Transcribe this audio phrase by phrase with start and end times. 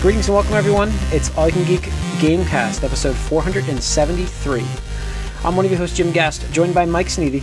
[0.00, 0.90] Greetings and welcome, everyone.
[1.10, 1.80] It's All You Can Geek
[2.20, 4.64] Gamecast, episode 473.
[5.44, 7.42] I'm one of your hosts, Jim Gast, joined by Mike Sneedy,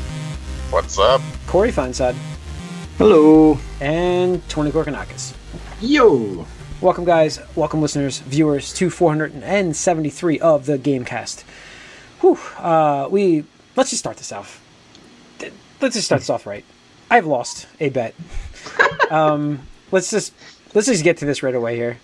[0.69, 1.21] What's up?
[1.45, 2.15] Corey Feinsod,
[2.97, 3.59] Hello.
[3.81, 5.33] and Tony Gorkanakis.
[5.81, 6.45] Yo.
[6.79, 7.39] Welcome, guys.
[7.55, 11.41] Welcome, listeners, viewers, to 473 of the Gamecast.
[12.21, 12.37] Whew.
[12.57, 13.43] Uh, we
[13.75, 14.61] let's just start this off.
[15.81, 16.63] Let's just start this off right.
[17.11, 18.15] I've lost a bet.
[19.11, 20.33] um, let's just
[20.73, 21.97] let's just get to this right away here.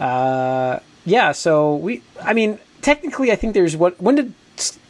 [0.00, 1.32] Uh, yeah.
[1.32, 2.02] So we.
[2.22, 4.00] I mean, technically, I think there's what.
[4.00, 4.34] When did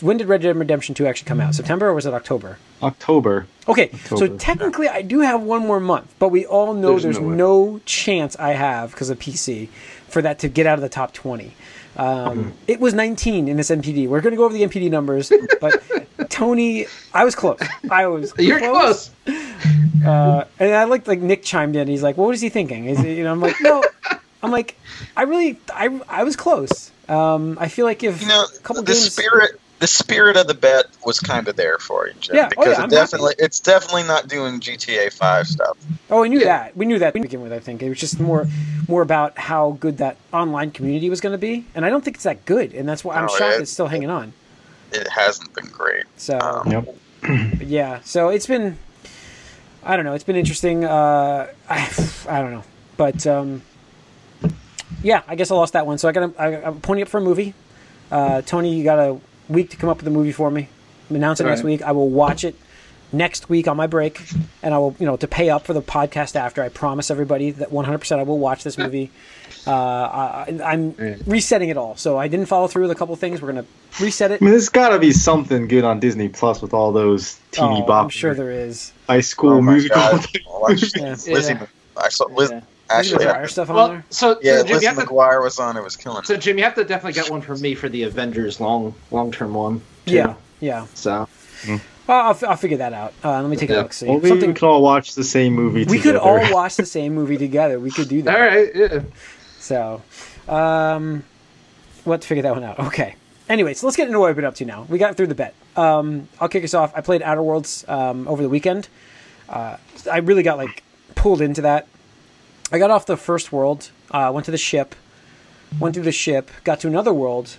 [0.01, 1.55] when did Red Dead Redemption 2 actually come out?
[1.55, 2.59] September or was it October?
[2.83, 3.47] October.
[3.69, 7.21] Okay, so technically I do have one more month, but we all know there's, There's
[7.21, 9.69] no, no chance I have because of PC
[10.09, 11.47] for that to get out of the top 20.
[11.47, 11.53] Um,
[11.97, 12.51] Mm-hmm.
[12.67, 14.09] It was 19 in this NPD.
[14.09, 15.83] We're going to go over the NPD numbers, but
[16.31, 17.61] Tony, I was close.
[17.91, 19.11] I was You're close.
[20.05, 21.87] Uh, and I liked like Nick chimed in.
[21.87, 23.85] He's like, "What was he thinking?" Is it, you know, I'm like, "No."
[24.43, 24.77] I'm like,
[25.17, 26.91] I really, I, I was close.
[27.09, 30.47] Um, I feel like if You know, a couple the games, spirit, the spirit of
[30.47, 32.81] the bet was kind of there for you, Jim, Yeah, oh, because yeah, it I'm
[32.91, 32.91] happy.
[32.91, 35.77] definitely, it's definitely not doing GTA Five stuff.
[36.11, 36.47] Oh, we knew Yeah.
[36.47, 36.77] that.
[36.77, 37.53] We knew that to begin with.
[37.53, 38.47] I think it was just more,
[38.89, 42.17] more about how good that online community was going to be, and I don't think
[42.17, 44.33] it's that good, and that's why I'm No, shocked it- it's still hanging on.
[44.93, 46.05] It hasn't been great.
[46.17, 47.61] So Um, Yep.
[47.67, 48.77] yeah, so it's been,
[49.85, 50.85] I don't know, it's been interesting.
[50.85, 51.91] Uh, I,
[52.29, 52.65] I don't know,
[52.97, 53.63] but um,
[55.03, 55.99] yeah, I guess I lost that one.
[55.99, 57.55] So I got, I, I'm pointing up for a movie.
[58.11, 60.69] Uh, Tony, you got a week to come up with a movie for me.
[61.11, 61.67] Announce it next Right.
[61.67, 61.83] week.
[61.83, 62.55] I will watch it
[63.13, 64.21] next week on my break,
[64.63, 66.63] and I will, you know, to pay up for the podcast after.
[66.63, 69.11] I promise everybody that 100% I will watch this movie.
[69.67, 70.95] Uh, I, I'm
[71.27, 73.41] resetting it all, so I didn't follow through with a couple things.
[73.43, 73.65] We're gonna
[74.01, 74.41] reset it.
[74.41, 77.83] I mean, there's got to be something good on Disney Plus with all those teeny
[77.83, 78.05] Oh, bop.
[78.05, 78.93] I'm sure there is.
[79.07, 79.97] high school Oh musical.
[80.01, 80.27] God.
[80.49, 81.11] Watch Yeah.
[81.11, 81.67] Lizzie, Yeah.
[81.97, 82.61] I saw Liz, Yeah.
[82.99, 84.05] Actually, Is stuff on Well, there?
[84.11, 85.77] so, yeah, so Jim, you Lizzie have to, was on.
[85.77, 86.23] It was killing.
[86.25, 86.37] so.
[86.37, 89.55] Jim, you have to definitely get one for me for the Avengers long, long term
[89.55, 89.81] one.
[90.07, 90.15] too.
[90.15, 90.87] Yeah, yeah.
[90.95, 91.29] So
[91.67, 93.15] Well, I'll, f- I'll figure that out.
[93.25, 93.93] Uh, let me take a look.
[93.93, 95.91] See, Well, maybe something we can all watch the same movie together.
[95.93, 96.19] we together.
[96.19, 97.79] could all watch the same movie together.
[97.79, 98.35] We could do that.
[98.35, 98.71] All right.
[98.75, 99.01] yeah.
[99.61, 100.03] So,
[100.49, 101.23] um,
[102.05, 102.79] we'll have to figure that one out.
[102.81, 103.15] Okay.
[103.49, 104.87] Anyway, so let's get into what I've been up to now.
[104.89, 105.55] We got through the bet.
[105.77, 106.93] Um, I'll kick us off.
[106.97, 108.89] I played Outer Worlds um, over the weekend.
[109.49, 109.77] Uh,
[110.11, 110.83] I really got like
[111.15, 111.87] pulled into that.
[112.73, 114.95] I got off the first world, uh, went to the ship,
[115.79, 117.57] went through the ship, got to another world,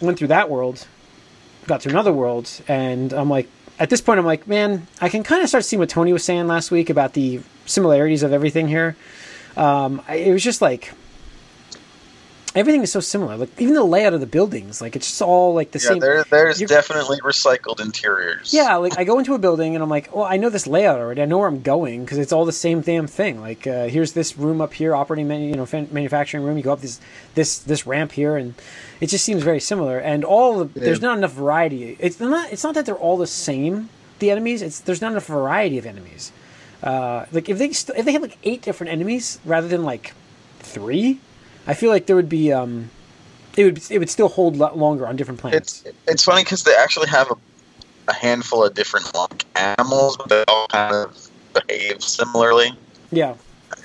[0.00, 0.86] went through that world,
[1.66, 5.22] got to another world, and I'm like, at this point, I'm like, man, I can
[5.22, 8.68] kind of start seeing what Tony was saying last week about the similarities of everything
[8.68, 8.94] here.
[9.56, 10.92] Um, it was just like
[12.56, 13.36] everything is so similar.
[13.36, 15.98] Like even the layout of the buildings, like it's just all like the Yeah, same.
[16.00, 18.52] there, there's you're- definitely recycled interiors.
[18.52, 20.98] Yeah, like I go into a building and I'm like, well, I know this layout
[20.98, 21.22] already.
[21.22, 23.40] I know where I'm going because it's all the same damn thing.
[23.40, 26.56] Like, uh, here's this room up here, operating, manu- you know, fan- manufacturing room.
[26.56, 26.98] You go up this
[27.34, 28.54] this this ramp here, and
[29.00, 29.98] it just seems very similar.
[29.98, 31.96] And all the, there's not enough variety.
[32.00, 32.50] It's not.
[32.52, 33.90] It's not that they're all the same.
[34.18, 34.62] The enemies.
[34.62, 36.32] It's there's not enough variety of enemies.
[36.82, 40.14] Uh, like if they st- if they had like eight different enemies rather than like
[40.60, 41.18] three,
[41.66, 42.90] I feel like there would be um,
[43.56, 45.82] it would it would still hold lo- longer on different planets.
[45.84, 47.36] It's it's funny because they actually have a,
[48.08, 52.72] a handful of different like animals, but they all kind of behave similarly.
[53.10, 53.34] yeah.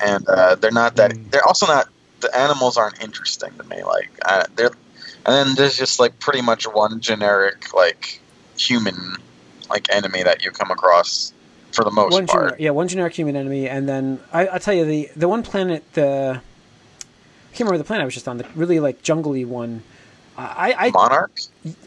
[0.02, 1.12] and uh, they're not that.
[1.12, 1.32] Mm.
[1.32, 1.88] They're also not.
[2.20, 3.84] The animals aren't interesting to me.
[3.84, 4.72] Like uh, they're,
[5.26, 8.20] and then there's just like pretty much one generic like
[8.58, 9.16] human
[9.70, 11.34] like enemy that you come across
[11.72, 12.44] for the most one part.
[12.44, 15.42] generic, yeah, one generic human enemy, and then I, I'll tell you the the one
[15.42, 16.42] planet the
[17.52, 19.84] I can't remember the planet I was just on the really like jungly one.
[20.38, 21.40] I Monarch.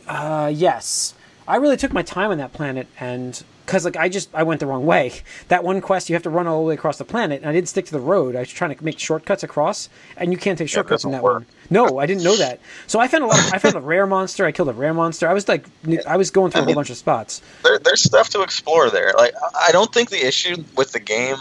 [0.07, 1.15] I uh, yes,
[1.49, 4.61] I really took my time on that planet, and because like I just I went
[4.61, 5.23] the wrong way.
[5.49, 7.53] That one quest you have to run all the way across the planet, and I
[7.53, 8.37] didn't stick to the road.
[8.37, 11.23] I was trying to make shortcuts across, and you can't take Yeah, shortcuts in that
[11.23, 11.35] work.
[11.35, 11.47] one.
[11.71, 12.61] No, I didn't know that.
[12.87, 13.39] So I found a lot.
[13.53, 14.45] I found a rare monster.
[14.45, 15.29] I killed a rare monster.
[15.29, 15.67] I was like,
[16.07, 17.43] I was going through a I whole bunch of spots.
[17.63, 19.13] There, there's stuff to explore there.
[19.17, 21.37] Like I- I don't think the issue with the game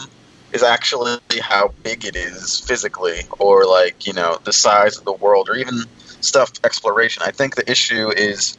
[0.53, 5.13] is actually how big it is physically, or like you know the size of the
[5.13, 5.83] world, or even
[6.21, 7.23] stuff exploration.
[7.25, 8.57] I think the issue is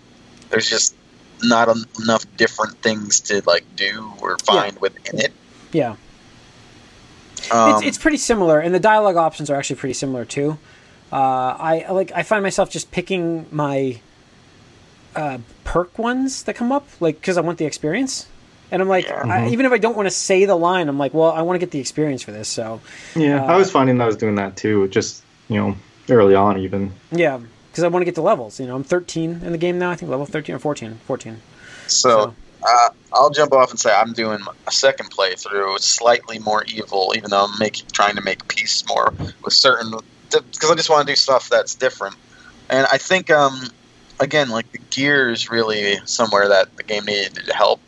[0.51, 0.95] there's just
[1.43, 5.33] not en- enough different things to like do or find within it.
[5.73, 5.97] Yeah.
[7.51, 10.59] Um, it's, it's pretty similar, and the dialogue options are actually pretty similar too.
[11.13, 11.17] Uh,
[11.59, 14.01] I like I find myself just picking my
[15.15, 18.27] uh, perk ones that come up, like because I want the experience,
[18.71, 19.23] and I'm like, Yeah.
[19.25, 21.57] I, even if I don't want to say the line, I'm like, well, I want
[21.57, 22.81] to get the experience for this, so
[23.15, 24.89] Yeah, Uh, I was finding I was doing that too.
[24.89, 25.77] Just you know,
[26.09, 26.93] early on even.
[27.11, 27.39] yeah,
[27.71, 28.59] because I want to get the levels.
[28.61, 29.91] You know, I'm 13 in the game now.
[29.91, 31.01] I think level 13 or 14.
[31.07, 31.41] 14.
[31.87, 32.35] So
[32.67, 35.77] uh, I'll jump off and say I'm doing a second playthrough.
[35.77, 39.13] It's slightly more evil, even though I'm making trying to make peace more
[39.45, 39.93] with certain
[40.31, 42.17] because I just want to do stuff that's different.
[42.71, 43.69] And I think, um,
[44.19, 47.81] again, like the gear is really somewhere that the game needed help.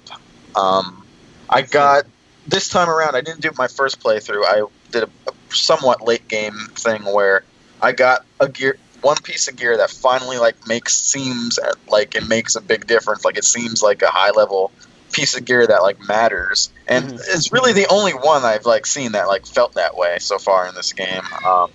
[0.57, 1.05] Um,
[1.51, 2.05] I got
[2.47, 3.15] this time around.
[3.15, 4.45] I didn't do my first playthrough.
[4.45, 7.45] I did a, a somewhat late game thing where
[7.81, 11.59] I got a gear, one piece of gear that finally like makes seems
[11.89, 13.25] like it makes a big difference.
[13.25, 14.73] Like it seems like a high level
[15.13, 17.21] piece of gear that like matters, and Mhm.
[17.35, 20.67] it's really the only one I've like seen that like felt that way so far
[20.67, 21.23] in this game.
[21.45, 21.71] Um,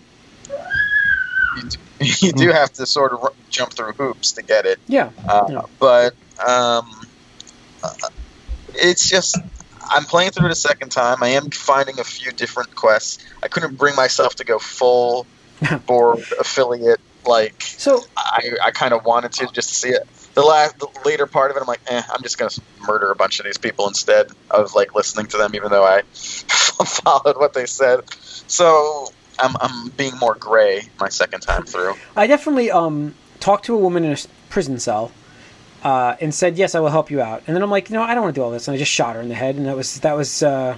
[1.56, 1.78] you, do,
[2.28, 5.12] you do have to sort of jump through hoops to get it, Yeah.
[5.28, 5.62] uh, Yeah.
[5.80, 6.14] but
[6.46, 6.90] um,
[7.84, 7.90] uh,
[8.76, 9.38] it's just
[9.90, 11.22] I'm playing through it a second time.
[11.22, 13.24] I am finding a few different quests.
[13.44, 15.26] I couldn't bring myself to go full
[15.86, 20.08] board affiliate like So I, I kind of wanted to just to see it.
[20.34, 22.52] The last, the later part of it, I'm like, eh, I'm just gonna
[22.88, 26.02] murder a bunch of these people instead of like listening to them, even though I
[26.14, 28.02] followed what they said.
[28.14, 31.96] So I'm, I'm being more gray my second time through.
[32.16, 34.18] I definitely um talked to a woman in a
[34.50, 35.12] prison cell.
[35.84, 37.42] Uh, and said yes, I will help you out.
[37.48, 38.92] And then I'm like, no, I don't want to do all this, and I just
[38.92, 40.78] shot her in the head, and that was that was uh,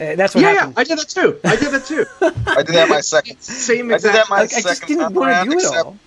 [0.00, 0.72] uh, that's what Yeah, yeah.
[0.76, 1.40] I did that too.
[1.44, 2.04] I did that too.
[2.46, 4.14] I did that my second, Same I did exact.
[4.16, 5.98] that my Like, I just didn't want to do it except, all.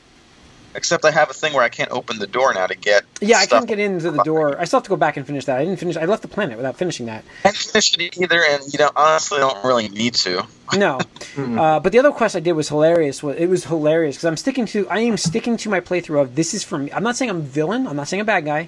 [0.78, 3.04] Except I have a thing where I can't open the door now to get.
[3.20, 3.62] Yeah, I stuff.
[3.64, 4.58] couldn't get into the door.
[4.58, 5.58] I still have to go back and finish that.
[5.58, 5.98] I didn't finish.
[5.98, 7.26] I left the planet without finishing that.
[7.44, 10.46] I haven't finished it either, and you know, honestly, I don't really need to.
[10.76, 10.98] No,
[11.36, 11.58] Mm-mm.
[11.58, 13.24] uh, but the other quest I did was hilarious.
[13.24, 14.86] Wa- It was hilarious because I'm sticking to.
[14.90, 16.92] I am sticking to my playthrough of this is for me.
[16.92, 17.88] I'm not saying I'm a villain.
[17.88, 18.68] I'm not saying a bad guy.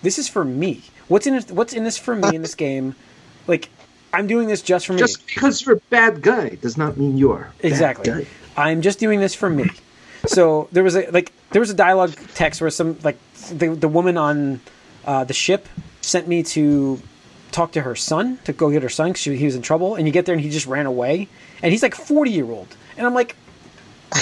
[0.00, 0.82] This is for me.
[1.08, 1.50] What's in it?
[1.50, 2.94] What's in this for me in this game?
[3.48, 3.68] Like,
[4.14, 5.00] I'm doing this just for me.
[5.00, 7.50] Just because you're a bad guy does not mean you are.
[7.58, 8.10] a bad Exactly.
[8.12, 8.26] guy.
[8.56, 9.70] I'm just doing this for me.
[10.26, 13.18] So there was a like there was a dialogue text where some like
[13.52, 14.60] the the woman on
[15.04, 15.68] uh, the ship
[16.00, 17.00] sent me to
[17.50, 20.06] talk to her son to go get her son because he was in trouble, and
[20.06, 21.28] you get there and he just ran away,
[21.62, 23.34] and he's like 40 year old, and I'm like,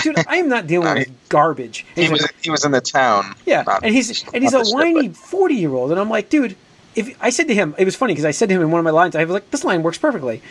[0.02, 1.84] dude, I am not dealing with garbage.
[1.96, 3.34] And He was like, he was in the town.
[3.44, 6.56] yeah, and he's and he's a whiny 40 year old, and I'm like, dude,
[6.94, 8.78] if I said to him, it was funny because I said to him in one
[8.78, 10.42] of my lines, I was like, this line works perfectly.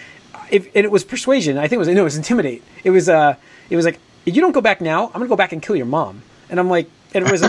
[0.52, 2.64] If and it was persuasion, I think it was no, it was intimidate.
[2.84, 3.36] It was uh,
[3.70, 5.76] it was like, if you don't go back now, I'm gonna go back and kill
[5.76, 7.42] your mom, and I'm like, and it was,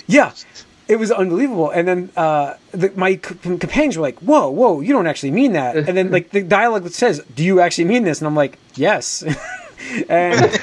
[0.08, 0.32] yeah.
[0.88, 4.80] It was unbelievable, and then uh, the, my c- companions were like, "Whoa, whoa!
[4.80, 7.86] You don't actually mean that." And then like the dialogue that says, "Do you actually
[7.86, 9.24] mean this?" And I'm like, "Yes."
[10.08, 10.56] and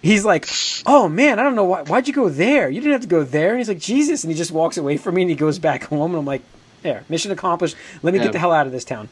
[0.00, 0.48] he's like,
[0.86, 1.82] "Oh man, I don't know why.
[1.82, 2.70] Why'd you go there?
[2.70, 4.96] You didn't have to go there." And he's like, "Jesus!" And he just walks away
[4.96, 6.12] from me and he goes back home.
[6.12, 6.40] And I'm like,
[6.80, 7.76] "There, mission accomplished.
[8.02, 8.24] Let me Yeah.
[8.24, 9.10] get the hell out of this town."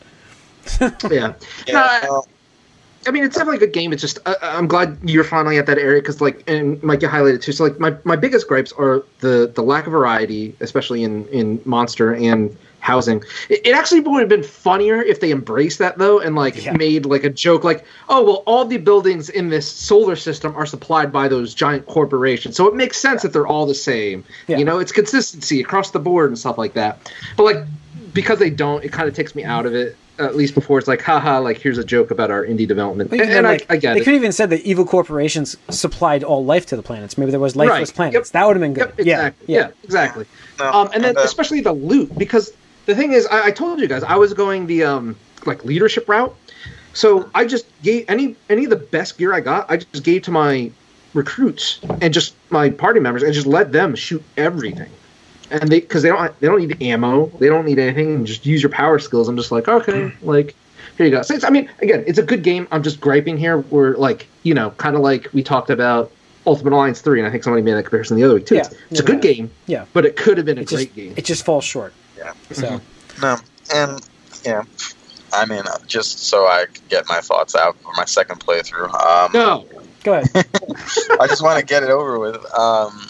[0.81, 1.34] Yeah.
[1.66, 2.25] Yeah, No,
[3.06, 3.93] I- mean, it's definitely a good game.
[3.93, 7.08] It's just uh, I'm glad you're finally at that area because, like, and Mike, you
[7.08, 7.52] highlighted too.
[7.52, 11.61] So, like, my, my biggest gripes are the the lack of variety, especially in in
[11.64, 13.23] monster and housing.
[13.50, 16.73] It, it actually would have been funnier if they embraced that though, and like Yeah.
[16.73, 20.64] made like a joke, like, oh well, all the buildings in this solar system are
[20.67, 24.25] supplied by those giant corporations, so it makes sense that they're all the same.
[24.47, 24.58] Yeah.
[24.58, 27.12] You know, it's consistency across the board and stuff like that.
[27.37, 27.64] But like,
[28.14, 29.97] because they don't, it kind of takes me out of it.
[30.20, 33.08] At least before it's like, haha, like here's a joke about our indie development.
[33.11, 34.05] But And, even and like, I, I get they it.
[34.05, 37.17] could even said that evil corporations supplied all life to the planets.
[37.17, 37.94] Maybe there was lifeless Right.
[37.96, 38.28] planets.
[38.28, 38.32] Yep.
[38.32, 38.93] That would have been good.
[38.99, 39.46] Yep, exactly.
[39.55, 40.26] Yeah, Yeah, exactly.
[40.58, 40.70] no.
[40.72, 42.52] Um, and then uh, especially the loot, because
[42.87, 46.08] the thing is, I, I told you guys I was going the um like leadership
[46.08, 46.34] route.
[46.93, 50.23] So I just gave any any of the best gear I got, I just gave
[50.23, 50.71] to my
[51.14, 54.90] recruits and just my party members, and just let them shoot everything.
[55.50, 58.62] And they because they don't they don't need ammo, they don't need anything, just use
[58.62, 59.28] your power skills.
[59.28, 60.54] I'm just like, okay, like
[60.97, 61.23] here you go.
[61.23, 62.69] So it's, I mean, again, it's a good game.
[62.71, 63.59] I'm just griping here.
[63.59, 66.12] We're like, you know, kind of like we talked about
[66.47, 68.57] Ultimate Alliance three, and I think somebody made that comparison the other week too.
[68.57, 69.07] Yeah, it's it's a yeah.
[69.07, 69.87] good game, yeah.
[69.92, 71.14] but it could have been a It great just game.
[71.16, 71.92] it just falls short.
[72.16, 72.33] Yeah.
[72.52, 72.80] So
[73.21, 73.38] No,
[73.75, 74.00] and
[74.45, 74.62] yeah,
[75.33, 78.92] I mean, uh, just so I could get my thoughts out for my second playthrough.
[78.95, 79.66] Um, No,
[80.02, 80.28] go ahead.
[81.21, 82.37] I just want to get it over with.
[82.54, 83.10] Um,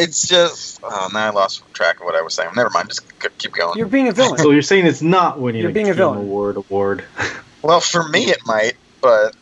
[0.00, 2.50] it's just oh, now I lost track of what I was saying.
[2.56, 3.02] Never mind, just
[3.38, 3.78] keep going.
[3.78, 4.38] You're being a villain.
[4.38, 6.18] So you're saying it's not winning You're a being a Game villain.
[6.18, 7.04] Award award.
[7.62, 9.34] Well, for me, it might, but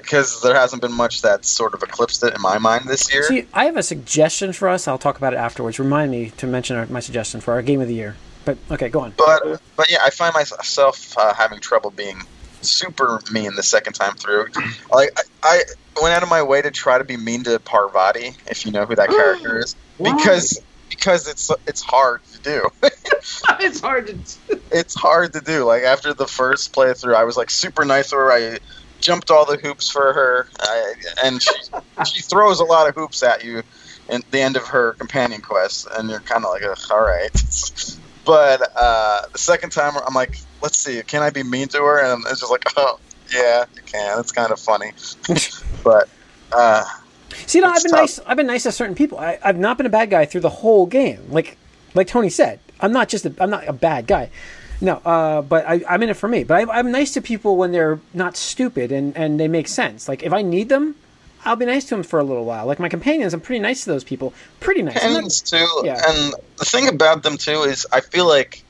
[0.00, 3.24] because there hasn't been much that sort of eclipsed it in my mind this year.
[3.24, 4.88] See, I have a suggestion for us.
[4.88, 5.78] I'll talk about it afterwards.
[5.78, 8.16] Remind me to mention our, my suggestion for our game of the year.
[8.44, 9.12] But okay, go on.
[9.16, 12.22] But but yeah, I find myself uh, having trouble being
[12.62, 14.46] super mean the second time through.
[14.90, 15.62] Like I, I
[16.00, 18.86] went out of my way to try to be mean to Parvati, if you know
[18.86, 19.16] who that mm.
[19.16, 22.68] character is, because because it's it's hard to do.
[23.60, 24.60] it's hard to.
[24.70, 25.64] it's hard to do.
[25.64, 28.32] Like after the first playthrough, I was like super nice to her.
[28.32, 28.58] I
[29.00, 31.52] jumped all the hoops for her, I, and she
[32.06, 33.62] she throws a lot of hoops at you
[34.08, 37.30] at the end of her companion quest, and you're kind of like, Ugh, all right.
[38.28, 41.98] but uh, the second time, I'm like, let's see, can I be mean to her?
[42.04, 43.00] And it's just like, oh
[43.34, 44.20] yeah, you can.
[44.20, 44.92] It's kind of funny,
[45.82, 46.08] but
[46.52, 46.84] Uh,
[47.46, 48.00] See, no, I've been tough.
[48.00, 48.18] nice.
[48.26, 49.18] I've been nice to certain people.
[49.18, 51.20] I, I've not been a bad guy through the whole game.
[51.30, 51.56] Like,
[51.94, 53.24] like Tony said, I'm not just.
[53.26, 54.30] A, I'm not a bad guy.
[54.80, 56.44] No, uh, but I, I'm in it for me.
[56.44, 60.08] But I, I'm nice to people when they're not stupid and and they make sense.
[60.08, 60.94] Like if I need them,
[61.48, 62.66] I'll be nice to them for a little while.
[62.66, 64.34] Like my companions, I'm pretty nice to those people.
[64.60, 65.00] Pretty nice.
[65.00, 65.98] Companions too, yeah.
[66.06, 68.62] and the thing about them too is I feel like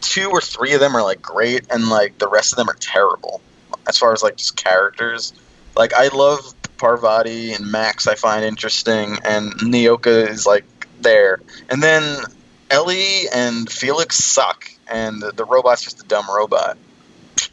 [0.00, 2.76] two or three of them are like great, and like the rest of them are
[2.78, 3.40] terrible
[3.88, 5.32] as far as like just characters.
[5.76, 8.06] Like I love Parvati and Max.
[8.06, 10.64] I find interesting, and Nyoka is like
[11.00, 12.22] there, and then
[12.70, 16.78] Ellie and Felix suck, and the, the robot's just a dumb robot.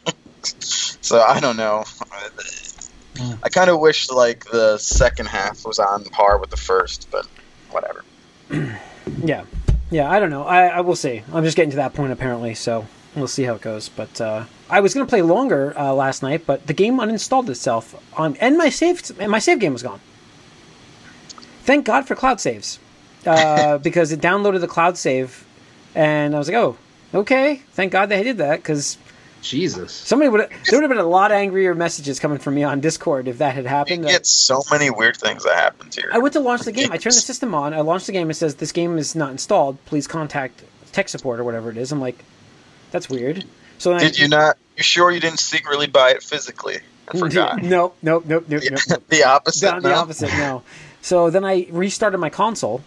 [0.44, 1.84] so I don't know.
[3.42, 7.26] I kind of wish like the second half was on par with the first, but
[7.70, 8.04] whatever.
[9.24, 9.44] Yeah,
[9.90, 10.10] yeah.
[10.10, 10.44] I don't know.
[10.44, 11.22] I, I will see.
[11.32, 13.88] I'm just getting to that point apparently, so we'll see how it goes.
[13.88, 17.94] But uh, I was gonna play longer uh, last night, but the game uninstalled itself,
[18.18, 20.00] on, and my save and my save game was gone.
[21.62, 22.78] Thank God for cloud saves,
[23.26, 25.46] uh, because it downloaded the cloud save,
[25.94, 26.76] and I was like, oh,
[27.14, 27.62] okay.
[27.72, 28.98] Thank God they did that because
[29.42, 29.92] Jesus.
[29.92, 33.28] somebody would there would have been a lot angrier messages coming from me on Discord
[33.28, 34.02] if that had happened.
[34.02, 34.12] You happened.
[34.12, 36.08] get so many weird things that happen to you.
[36.12, 36.90] I went to launch the game.
[36.92, 37.74] I turned the system on.
[37.74, 38.30] I launched the game.
[38.30, 39.84] It says this game is not installed.
[39.86, 41.92] Please contact tech support or whatever it is.
[41.92, 42.24] I'm like,
[42.90, 43.44] that's weird.
[43.78, 44.58] So then Did I, you not?
[44.76, 46.78] You sure you didn't secretly buy it physically?
[47.12, 47.62] I forgot.
[47.62, 48.76] No, no, no, no, no.
[48.88, 48.96] no.
[49.08, 49.74] the opposite.
[49.76, 50.30] the, the opposite.
[50.30, 50.62] No.
[51.00, 52.82] So then I restarted my console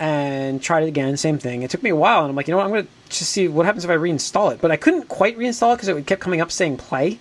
[0.00, 1.16] and tried it again.
[1.16, 1.62] Same thing.
[1.62, 2.64] It took me a while, and I'm like, you know what?
[2.64, 4.60] I'm gonna just see what happens if I reinstall it.
[4.60, 7.20] But I couldn't quite reinstall it because it kept coming up saying play.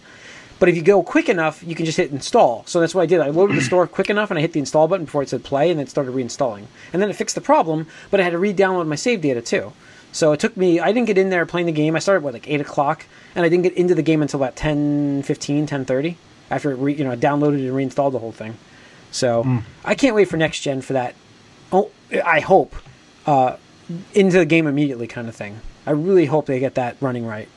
[0.59, 2.63] But if you go quick enough, you can just hit install.
[2.65, 3.21] So that's what I did.
[3.21, 5.43] I loaded the store quick enough, and I hit the install button before it said
[5.43, 6.65] play, and then it started reinstalling.
[6.91, 9.73] And then it fixed the problem, but I had to re-download my save data too.
[10.11, 10.79] So it took me.
[10.79, 11.95] I didn't get in there playing the game.
[11.95, 13.05] I started what like eight o'clock,
[13.35, 16.15] and I didn't get into the game until about 10, 15, 10.30
[16.49, 18.57] after it re, you know I downloaded and reinstalled the whole thing.
[19.11, 19.57] So hmm.
[19.83, 21.15] I can't wait for next gen for that.
[22.11, 22.75] I hope
[23.25, 23.57] uh,
[24.13, 25.59] into the game immediately kind of thing.
[25.85, 27.47] I really hope they get that running right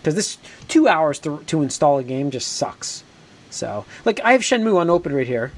[0.00, 0.38] because this
[0.68, 3.04] two hours to to install a game just sucks.
[3.50, 5.52] So like I have Shenmue unopened right here,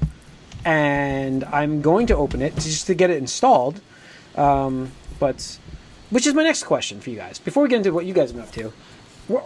[0.65, 3.81] and I'm going to open it just to get it installed.
[4.35, 5.57] Um, but
[6.09, 8.31] which is my next question for you guys before we get into what you guys
[8.31, 8.73] have been up to.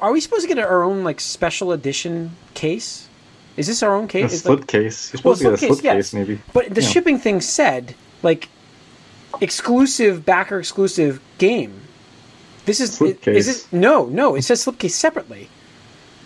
[0.01, 3.07] Are we supposed to get our own like special edition case?
[3.57, 4.33] Is this our own A case?
[4.33, 5.13] It's slip like- case.
[5.13, 5.95] You're well, supposed to get a slip yes.
[5.95, 6.41] case, maybe.
[6.53, 6.87] But the Yeah.
[6.87, 8.49] shipping thing said like
[9.41, 11.81] exclusive backer exclusive game.
[12.65, 13.27] This is Slipcase.
[13.35, 13.67] is it?
[13.71, 14.35] No, no.
[14.35, 15.49] It says slipcase separately.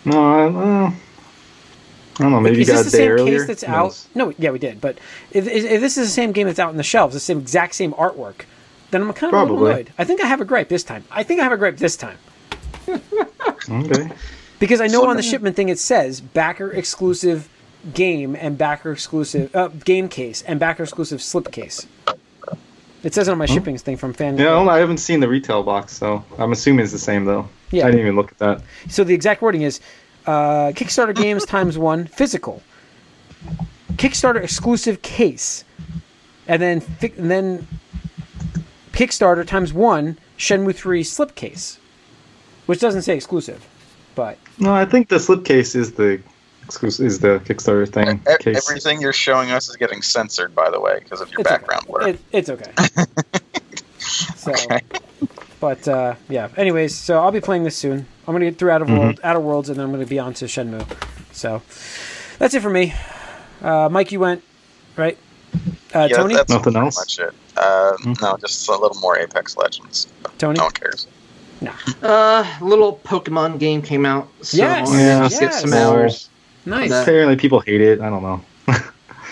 [0.06, 2.40] No, I, uh, I don't know.
[2.40, 3.38] Maybe is you got this the same earlier.
[3.40, 4.06] case that's out?
[4.14, 4.80] No, yeah, we did.
[4.80, 4.98] But
[5.32, 7.74] if, if, this is the same game that's out in the shelves, the same exact
[7.74, 8.42] same artwork,
[8.90, 9.70] then I'm kind of Probably.
[9.72, 9.92] annoyed.
[9.98, 11.04] I think I have a gripe this time.
[11.10, 12.16] I think I have a gripe this time
[13.70, 14.10] Okay.
[14.58, 17.48] because I know on the shipment thing it says backer exclusive
[17.94, 21.86] game and backer exclusive uh, game case and backer exclusive slip case.
[23.02, 24.36] It says it on my shipping thing from fan.
[24.36, 27.48] Yeah, I, I haven't seen the retail box, so I'm assuming it's the same though.
[27.70, 27.84] Yeah.
[27.86, 28.62] I didn't even look at that.
[28.88, 29.80] So the exact wording is
[30.26, 32.62] uh, Kickstarter games times one physical,
[33.92, 35.64] Kickstarter exclusive case,
[36.46, 37.66] and then fi- and then
[38.92, 41.78] Kickstarter times one Shenmue three slipcase,
[42.66, 43.66] which doesn't say exclusive,
[44.14, 46.20] but No, I think the slipcase is the
[46.82, 48.20] is the Kickstarter thing.
[48.30, 48.68] E- case.
[48.68, 51.82] Everything you're showing us is getting censored, by the way, because of your It's background
[51.84, 51.92] okay.
[51.92, 52.02] work.
[52.08, 52.72] It, it's okay.
[53.98, 54.80] so, Okay.
[55.60, 56.48] but uh, yeah.
[56.56, 58.06] Anyways, so I'll be playing this soon.
[58.26, 58.98] I'm gonna get through Out of Mm-hmm.
[58.98, 60.86] World, Outer Worlds, and then I'm gonna be on to Shenmue.
[61.32, 61.62] So
[62.38, 62.94] that's it for me.
[63.62, 64.42] Uh, Mike, you went
[64.96, 65.18] right.
[65.94, 66.96] Uh, yeah, Tony, that's Nothing else?
[66.96, 67.34] much it.
[67.56, 68.12] Uh, Hmm.
[68.22, 70.06] No, just a little more Apex Legends.
[70.38, 70.56] Tony.
[70.58, 71.06] No one cares.
[72.02, 74.28] Uh, a little Pokemon game came out.
[74.40, 75.28] So Yes, I Yeah.
[75.28, 75.78] just get some yes.
[75.86, 76.29] hours.
[76.66, 76.90] Nice.
[76.90, 78.00] Apparently, people hate it.
[78.00, 78.42] I don't know.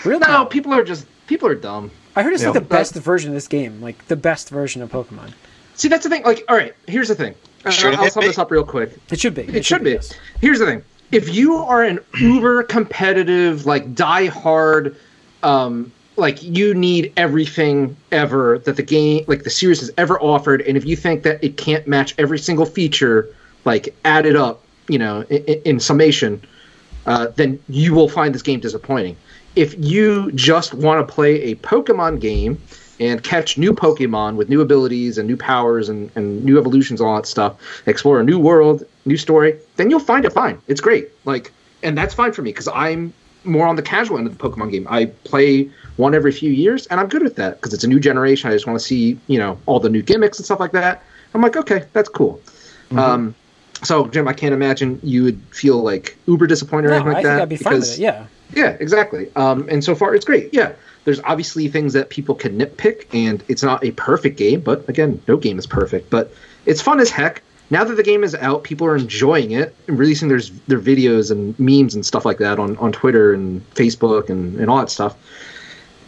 [0.05, 1.91] Real No, no, people are just people are dumb.
[2.15, 4.91] I heard it's like the best version of this game, like the best version of
[4.91, 5.33] Pokemon.
[5.75, 6.23] See, that's the thing.
[6.23, 7.35] Like, all right, here's the thing.
[7.63, 8.97] Uh, Shouldn't I'll it sum this up real quick.
[9.11, 9.43] It should be.
[9.43, 9.91] It, should be.
[9.91, 10.13] yes.
[10.41, 14.95] Here's the thing: if you are an uber competitive, like die hard,
[15.43, 20.61] um, like you need everything ever that the game, like the series has ever offered,
[20.61, 23.33] and if you think that it can't match every single feature,
[23.65, 26.41] like added up, you know, in, in summation,
[27.09, 29.17] uh, then you will find this game disappointing.
[29.55, 32.61] If you just want to play a Pokemon game
[32.99, 37.15] and catch new Pokemon with new abilities and new powers and, and new evolutions, all
[37.15, 40.61] that stuff, explore a new world, new story, then you'll find it fine.
[40.67, 41.09] It's great.
[41.25, 41.51] Like,
[41.81, 43.11] and that's fine for me because I'm
[43.43, 44.85] more on the casual end of the Pokemon game.
[44.87, 47.99] I play one every few years, and I'm good with that because it's a new
[47.99, 48.51] generation.
[48.51, 51.03] I just want to see, you know, all the new gimmicks and stuff like that.
[51.33, 52.39] I'm like, okay, that's cool.
[52.91, 53.35] Um,
[53.83, 57.23] so, Jim, I can't imagine you would feel like uber disappointed or anything like I
[57.23, 57.29] that.
[57.35, 57.99] think I'd be fine with because-.
[57.99, 58.25] Yeah.
[58.55, 59.29] Yeah, exactly.
[59.35, 60.51] Um, and so far, it's great.
[60.53, 64.61] Yeah, there's obviously things that people can nitpick, and it's not a perfect game.
[64.61, 66.09] But again, no game is perfect.
[66.09, 66.33] But
[66.65, 67.43] it's fun as heck.
[67.69, 71.29] Now that the game is out, people are enjoying it and releasing their their videos
[71.29, 74.89] and memes and stuff like that on, on Twitter and Facebook and, and all that
[74.89, 75.15] stuff.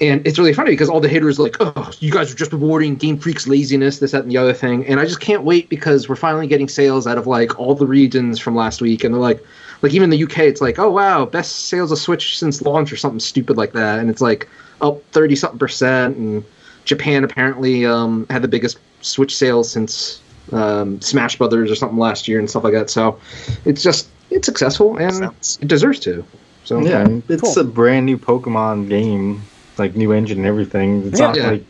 [0.01, 2.51] And it's really funny because all the haters are like, oh, you guys are just
[2.51, 4.85] rewarding Game Freak's laziness, this, that, and the other thing.
[4.87, 7.85] And I just can't wait because we're finally getting sales out of like all the
[7.85, 9.03] regions from last week.
[9.03, 9.45] And they're like,
[9.83, 12.97] like even the UK, it's like, oh wow, best sales of Switch since launch or
[12.97, 13.99] something stupid like that.
[13.99, 14.49] And it's like
[14.81, 16.17] up thirty something percent.
[16.17, 16.43] And
[16.85, 20.19] Japan apparently um, had the biggest Switch sales since
[20.51, 22.89] um, Smash Brothers or something last year and stuff like that.
[22.89, 23.19] So
[23.65, 25.31] it's just it's successful and
[25.61, 26.25] it deserves to.
[26.63, 27.59] So Yeah, it's Cool.
[27.59, 29.41] a brand new Pokemon game,
[29.77, 31.07] like new engine and everything.
[31.07, 31.25] It's Yeah.
[31.27, 31.49] not Yeah.
[31.51, 31.63] like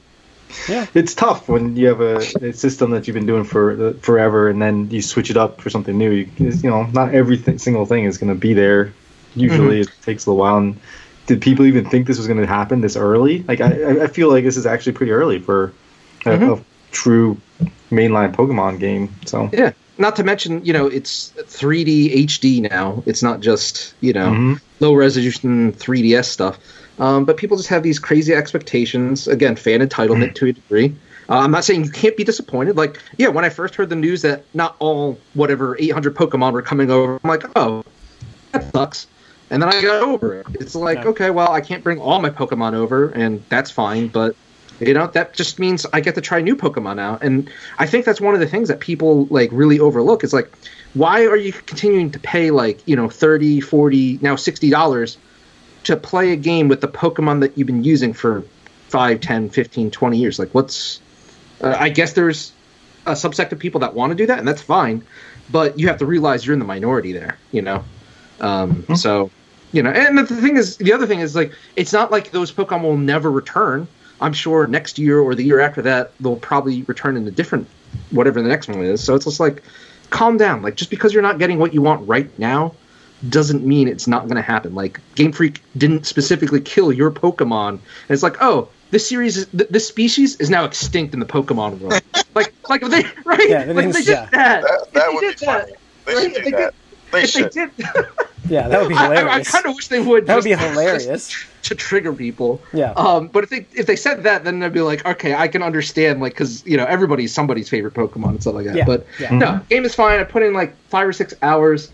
[0.67, 0.85] Yeah.
[0.93, 4.61] it's tough when you have a, a system that you've been doing for forever, and
[4.61, 6.11] then you switch it up for something new.
[6.11, 8.93] You, you know, not every th- single thing is going to be there.
[9.35, 10.57] Usually, it takes a little while.
[10.57, 10.77] And
[11.27, 13.43] did people even think this was going to happen this early?
[13.47, 15.71] Like, I, I- feel like this is actually pretty early for
[16.25, 16.59] a, Mhm.
[16.59, 17.37] a true
[17.89, 19.09] mainline Pokemon game.
[19.25, 19.71] So, Yeah.
[19.97, 23.03] Not to mention, you know, it's 3D HD now.
[23.05, 24.59] It's not just, you know, Mhm.
[24.79, 26.57] low resolution 3DS stuff.
[27.01, 29.27] Um, but people just have these crazy expectations.
[29.27, 30.95] Again, fan entitlement to a degree.
[31.29, 32.77] Uh, I'm not saying you can't be disappointed.
[32.77, 36.61] Like, yeah, when I first heard the news that not all whatever 800 Pokemon were
[36.61, 37.83] coming over, I'm like, oh,
[38.51, 39.07] that sucks.
[39.49, 40.47] And then I got over it.
[40.53, 41.09] It's like, Yeah.
[41.09, 44.07] okay, well, I can't bring all my Pokemon over, and that's fine.
[44.07, 44.35] But
[44.79, 47.23] you know, that just means I get to try new Pokemon out.
[47.23, 50.51] And I think that's one of the things that people like really overlook is like,
[50.93, 55.17] why are you continuing to pay like you know 30 40 now 60 dollars
[55.83, 58.43] to play a game with the pokemon that you've been using for
[58.89, 60.39] 5 10 15 20 years?
[60.39, 60.99] Like what's
[61.61, 62.51] uh, i guess there's
[63.05, 65.03] a subsect of people that want to do that and that's fine
[65.49, 67.83] but you have to realize you're in the minority there you know?
[68.39, 69.29] Um, so
[69.71, 72.51] you know and the thing is the other thing is like it's not like those
[72.51, 73.87] pokemon will never return.
[74.19, 77.67] I'm sure next year or the year after that they'll probably return in a different
[78.09, 79.03] whatever the next one is.
[79.03, 79.61] So it's just like
[80.09, 80.63] calm down.
[80.63, 82.73] Like just because you're not getting what you want right now
[83.29, 87.69] doesn't mean it's not going to happen like game freak didn't specifically kill your pokemon
[87.69, 91.25] and it's like oh this series is, th- this species is now extinct in the
[91.25, 92.01] pokemon world
[92.35, 94.25] like like they right Yeah, they like didn't- they did yeah.
[94.31, 95.73] that, That, that they would did be that, funny.
[96.05, 96.73] They right, should do that.
[97.11, 97.51] They should.
[97.51, 97.71] did
[98.49, 99.51] Yeah, that would be I, I, hilarious.
[99.51, 101.45] kind of wish they would That would be hilarious.
[101.63, 102.91] to trigger people Yeah.
[102.93, 105.61] um, but if they if they said that, then I'd be like, okay, I can
[105.61, 108.75] understand, like, because you know everybody's somebody's favorite Pokemon and stuff like that.
[108.75, 109.29] Yeah, But yeah.
[109.37, 110.19] no, game is fine.
[110.19, 111.91] I put in like five or six hours.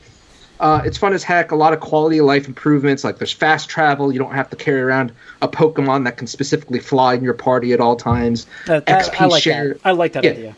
[0.59, 1.51] Uh, it's fun as heck.
[1.51, 3.03] A lot of quality of life improvements.
[3.03, 4.11] Like there's fast travel.
[4.11, 7.73] You don't have to carry around a Pokemon that can specifically fly in your party
[7.73, 8.47] at all times.
[8.65, 9.73] XP I like share.
[9.73, 9.79] that.
[9.85, 10.31] I like that Yeah.
[10.31, 10.55] idea.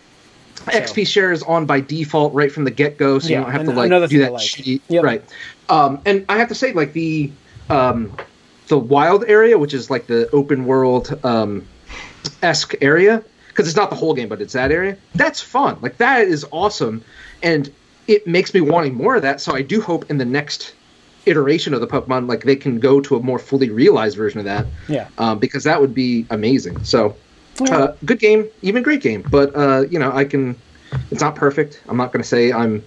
[0.67, 3.51] XP share is on by default right from the get go, so Yeah, you don't
[3.53, 4.41] have to like do that like.
[4.47, 4.81] shit.
[4.89, 5.03] Yep.
[5.03, 5.23] Right.
[5.69, 7.31] Um, and I have to say, like the
[7.69, 8.12] um,
[8.67, 11.65] the wild area, which is like the open world um,
[12.41, 14.97] esque area, because it's not the whole game, but it's that area.
[15.15, 15.77] That's fun.
[15.81, 17.03] Like that is awesome,
[17.41, 17.71] and
[18.09, 19.39] it makes me wanting more of that.
[19.39, 20.73] So I do hope in the next
[21.27, 24.45] iteration of the Pokemon, like they can go to a more fully realized version of
[24.45, 25.07] that, Yeah.
[25.19, 26.83] um, because that would be amazing.
[26.83, 27.15] So
[27.63, 27.77] Yeah.
[27.77, 29.23] uh, good game, even great game.
[29.29, 30.55] But uh, you know, I can.
[31.11, 31.81] It's not perfect.
[31.87, 32.81] I'm not going to say I'm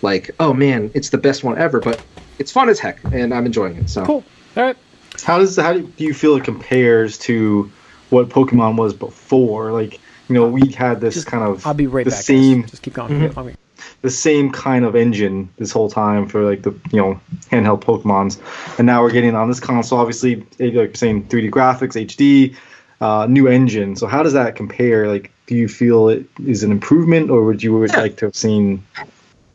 [0.00, 1.80] like, oh man, it's the best one ever.
[1.80, 2.00] But
[2.38, 3.90] it's fun as heck, and I'm enjoying it.
[3.90, 4.24] So Cool.
[4.56, 4.76] All right.
[5.22, 7.70] How does how do you feel it compares to
[8.08, 9.70] what Pokemon was before?
[9.72, 12.18] Like, you know, we had this Just- kind of I'll be right the back.
[12.20, 12.24] guys.
[12.26, 13.12] same Just keep going.
[13.20, 13.54] Mhm.
[14.02, 18.40] The same kind of engine this whole time for like the you know handheld Pokemon's,
[18.78, 19.98] and now we're getting on this console.
[19.98, 22.56] Obviously, like saying 3D graphics, HD,
[23.00, 23.94] uh, new engine.
[23.96, 25.06] So how does that compare?
[25.08, 28.00] Like, do you feel it is an improvement, or would you would Yeah.
[28.00, 28.84] like to have seen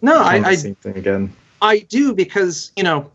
[0.02, 1.34] no, I, the I same thing again?
[1.62, 3.12] I do because you know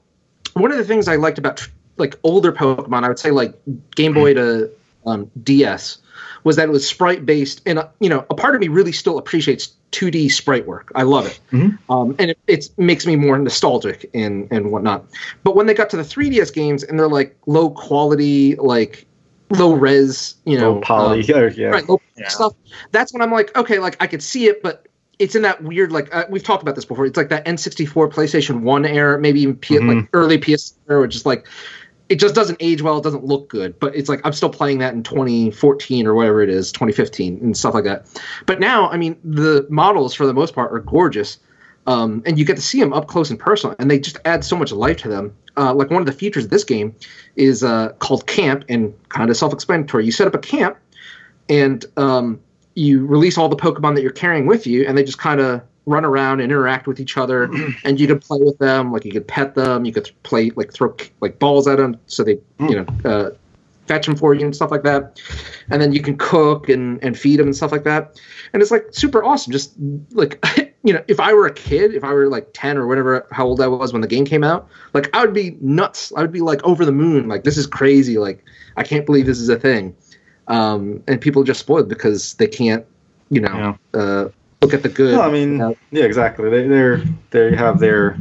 [0.55, 1.67] one of the things I liked about
[1.97, 3.55] like older Pokemon, I would say like
[3.95, 4.71] Game Boy to
[5.07, 5.99] um, DS,
[6.45, 8.93] was that it was sprite based, and uh, you know a part of me really
[8.93, 10.91] still appreciates 2D sprite work.
[10.95, 11.79] I love it, Mhm.
[11.89, 15.05] um, and it, it makes me more nostalgic and and whatnot.
[15.45, 19.07] But when they got to the 3DS games and they're like low quality, like
[19.51, 21.67] low res, you know, Low poly, um, or, yeah.
[21.69, 22.29] right, low Yeah.
[22.29, 22.53] stuff.
[22.91, 24.87] That's when I'm like, okay, like I could see it, but
[25.19, 27.07] it's in that weird like uh, we've talked about this before.
[27.07, 29.97] It's like that N64 PlayStation One era, maybe even P- Mhm.
[29.97, 31.47] like early PS era, which is like
[32.13, 32.99] it just doesn't age well.
[32.99, 36.43] It doesn't look good, but it's like I'm still playing that in 2014 or whatever
[36.43, 38.07] it is, 2015 and stuff like that.
[38.45, 41.39] But now, I mean, the models for the most part are gorgeous.
[41.87, 44.45] Um, and you get to see them up close and personal, and they just add
[44.45, 45.35] so much life to them.
[45.57, 46.95] Uh, like one of the features of this game
[47.35, 50.05] is uh, called camp, and kind of self-explanatory.
[50.05, 50.77] You set up a camp,
[51.49, 52.41] and um,
[52.75, 55.63] you release all the Pokemon that you're carrying with you, and they just kind of
[55.87, 57.51] run around and interact with each other,
[57.85, 58.93] and you could play with them.
[58.93, 61.99] Like you could pet them, you could th- play like throw like balls at them,
[62.07, 63.31] so they you know uh,
[63.87, 65.21] fetch them for you and stuff like that.
[65.71, 68.21] And then you can cook and and feed them and stuff like that.
[68.53, 69.53] And it's like super awesome.
[69.53, 69.75] Just
[70.13, 70.45] like
[70.85, 73.47] you know, if I were a kid, if I were like ten or whatever, how
[73.47, 76.13] old I was when the game came out, like I would be nuts.
[76.17, 77.29] I would be like over the moon.
[77.29, 78.19] Like this is crazy.
[78.19, 78.45] Like
[78.77, 79.97] I can't believe this is a thing.
[80.49, 82.85] Um, and people just spoiled because they can't,
[83.31, 84.29] you know, uh,
[84.63, 85.15] look at the good.
[85.15, 86.49] No, I mean, without- yeah, exactly.
[86.51, 88.17] They, they're they have their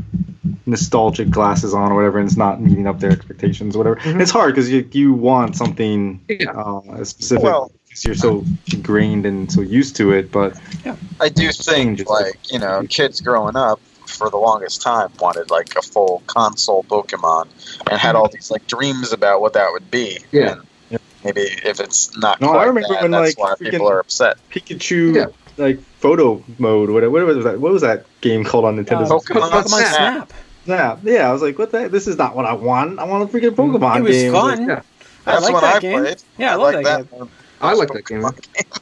[0.65, 3.95] nostalgic glasses on or whatever, and it's not meeting up their expectations, or whatever.
[3.97, 4.21] Mhm.
[4.21, 6.51] It's hard because you you want something Yeah.
[6.51, 10.31] uh, specific Well- because you're so ingrained and so used to it.
[10.31, 10.95] But yeah.
[11.19, 11.65] I do Changes.
[11.65, 16.23] think, like, you know, kids growing up for the longest time wanted, like, a full
[16.27, 17.47] console Pokemon
[17.89, 20.19] and had all these, like, dreams about what that would be.
[20.31, 20.61] Yeah.
[20.89, 23.71] And maybe if it's not No, I quite remember that, when, that's like, why freaking-
[23.71, 24.37] people are upset.
[24.51, 25.25] Pikachu, Yeah.
[25.57, 27.11] like photo mode, whatever.
[27.11, 27.59] What was that?
[27.61, 29.05] What was that game called on Nintendo?
[29.05, 29.95] Uh, Pokemon Pokemon Snap.
[29.95, 30.33] Snap.
[30.65, 30.99] Snap.
[31.03, 31.87] Yeah, I was like, what the?
[31.89, 32.99] This is not what I want.
[32.99, 34.31] I want a freaking Pokemon It was game.
[34.33, 34.67] fun.
[34.67, 34.81] Yeah.
[35.25, 35.99] I That's like what that I game.
[36.01, 36.23] played.
[36.37, 37.29] Yeah, I, love like that, game.
[37.61, 38.21] I like that game.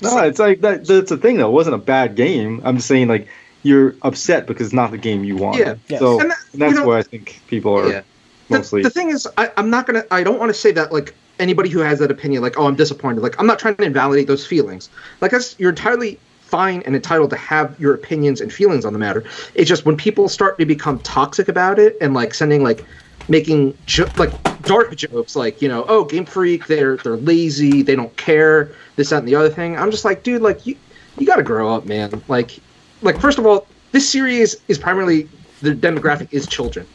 [0.01, 0.85] No, it's like that.
[0.85, 1.49] That's the thing, though.
[1.49, 2.61] It wasn't a bad game.
[2.63, 3.27] I'm just saying, like,
[3.63, 5.57] you're upset because it's not the game you want.
[5.57, 5.75] Yeah.
[5.89, 5.99] Yes.
[5.99, 8.01] So And that- and that's you know- why I think people are Yeah.
[8.47, 8.81] The, mostly.
[8.81, 10.05] the thing is, I, I'm not gonna.
[10.11, 12.75] I don't want to say that like anybody who has that opinion, like, oh, I'm
[12.75, 13.21] disappointed.
[13.21, 14.89] Like, I'm not trying to invalidate those feelings.
[15.21, 16.17] Like, that's you're entirely
[16.49, 19.23] fine and entitled to have your opinions and feelings on the matter.
[19.55, 22.85] It's just when people start to become toxic about it and like sending like
[23.27, 24.31] making jo- like
[24.63, 29.09] dark jokes, like you know, oh, Game Freak, they're they're lazy, they don't care, this,
[29.11, 29.77] that, and the other thing.
[29.77, 30.75] I'm just like, dude, like you
[31.17, 32.21] you got to grow up, man.
[32.27, 32.59] Like,
[33.01, 35.29] like first of all, this series is primarily
[35.61, 36.87] the demographic is children.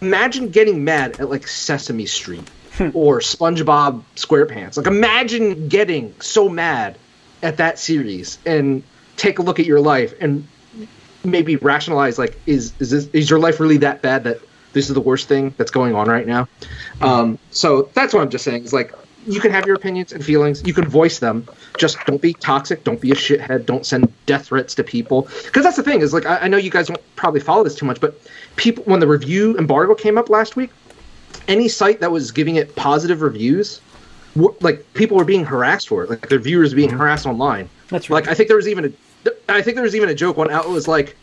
[0.00, 2.90] Imagine getting mad at like Sesame Street hmm.
[2.94, 4.76] or SpongeBob SquarePants.
[4.76, 6.96] Like, imagine getting so mad
[7.42, 8.82] at that series and
[9.16, 10.46] take a look at your life and
[11.24, 14.40] maybe rationalize like, is is this is your life really that bad that
[14.72, 16.48] this is the worst thing that's going on right now?
[17.00, 18.64] Um, so that's what I'm just saying.
[18.64, 18.92] Is like
[19.26, 20.64] you can have your opinions and feelings.
[20.66, 21.46] You can voice them.
[21.76, 22.84] Just don't be toxic.
[22.84, 23.66] Don't be a shithead.
[23.66, 25.28] Don't send death threats to people.
[25.44, 27.74] Because that's the thing is like I, I know you guys don't probably follow this
[27.74, 28.20] too much, but
[28.56, 30.70] people when the review embargo came up last week,
[31.46, 33.80] any site that was giving it positive reviews,
[34.36, 36.10] like people were being harassed for it.
[36.10, 36.98] Like their viewers being mm-hmm.
[36.98, 37.68] harassed online.
[37.88, 38.24] That's right.
[38.24, 38.94] Like I think there was even
[39.26, 40.36] a, I think there was even a joke.
[40.36, 41.16] One outlet was like,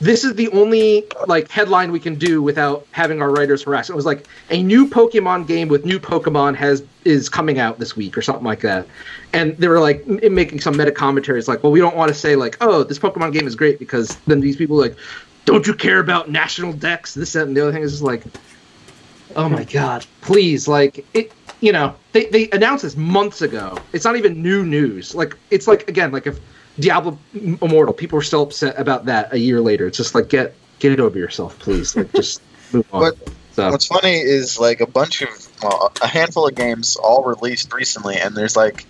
[0.00, 3.96] "This is the only like headline we can do without having our writers harassed." It
[3.96, 8.16] was like a new Pokemon game with new Pokemon has is coming out this week
[8.16, 8.86] or something like that.
[9.32, 12.14] And they were like m- making some meta commentaries, like, "Well, we don't want to
[12.14, 14.96] say like, oh, this Pokemon game is great because then these people are like,
[15.44, 17.14] don't you care about National Dex?
[17.14, 18.24] This that, and the other thing is just like."
[19.36, 20.06] Oh my god!
[20.20, 21.32] Please, like it.
[21.64, 23.78] You know, they they announced this months ago.
[23.94, 25.14] It's not even new news.
[25.14, 26.38] Like it's like again, like if
[26.78, 29.86] Diablo Immortal, people are still upset about that a year later.
[29.86, 31.96] It's just like get get it over yourself, please.
[31.96, 32.42] Like just
[32.74, 33.00] move on.
[33.00, 35.30] But so What's funny is like a bunch of
[35.62, 38.84] well, a handful of games all released recently, and there's like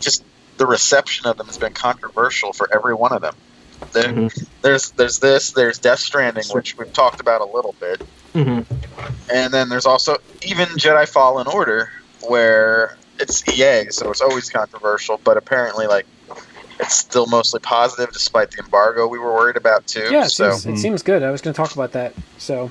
[0.00, 0.24] just
[0.56, 3.34] the reception of them has been controversial for every one of them.
[3.92, 4.48] There, Mhm.
[4.62, 8.02] There's there's this there's Death Stranding, which we've talked about a little bit,
[8.34, 8.66] mhm.
[9.32, 15.20] and then there's also even Jedi Fallen Order, where it's EA, so it's always controversial,
[15.24, 16.06] but apparently like
[16.80, 20.08] it's still mostly positive despite the embargo we were worried about too.
[20.10, 20.76] yeah, it, so seems, it hmm.
[20.76, 21.22] seems good.
[21.22, 22.14] I was going to talk about that.
[22.38, 22.70] So,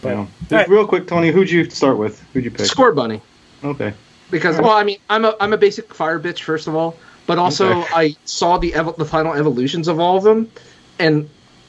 [0.00, 0.26] but Yeah.
[0.50, 0.68] right.
[0.68, 2.20] Real quick, Tony, who'd you start with?
[2.32, 2.66] Who'd you pick?
[2.66, 3.20] Scorbunny.
[3.64, 3.92] Okay.
[4.30, 6.96] because well i mean i'm a i'm a basic fire bitch first of all
[7.26, 7.88] but also Okay.
[7.94, 10.50] i saw the evo- the final evolutions of all of them
[10.98, 11.28] and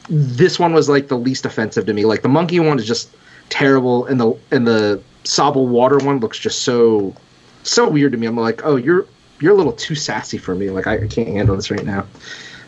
[0.10, 3.10] this one was like the least offensive to me like the monkey one is just
[3.50, 7.16] terrible and the and the Sobble water one looks just so
[7.64, 9.06] so weird to me i'm like oh you're
[9.40, 12.06] you're a little too sassy for me like i, I can't handle this right now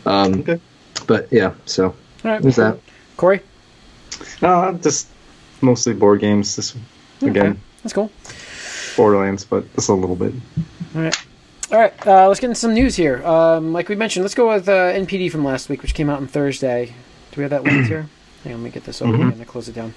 [0.05, 0.59] um Okay.
[1.05, 2.41] but yeah so all right.
[2.41, 2.79] there's that
[3.17, 3.41] Corey?
[4.41, 5.07] Uh, just
[5.61, 6.55] mostly board games.
[6.55, 6.75] This
[7.21, 8.09] again, That's cool.
[8.95, 10.33] Borderlands, but just a little bit.
[10.95, 11.25] All right.
[11.71, 13.25] All right, uh, let's get into some news here.
[13.25, 16.17] Um, like we mentioned, let's go with uh, NPD from last week, which came out
[16.19, 16.87] on Thursday.
[17.31, 18.07] Do we have that linked here?
[18.43, 19.33] Hang on, let me get this open Mhm.
[19.33, 19.93] and close it down.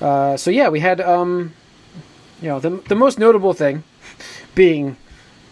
[0.00, 1.52] Uh, so yeah, we had um,
[2.42, 3.84] you know the the most notable thing
[4.54, 4.96] being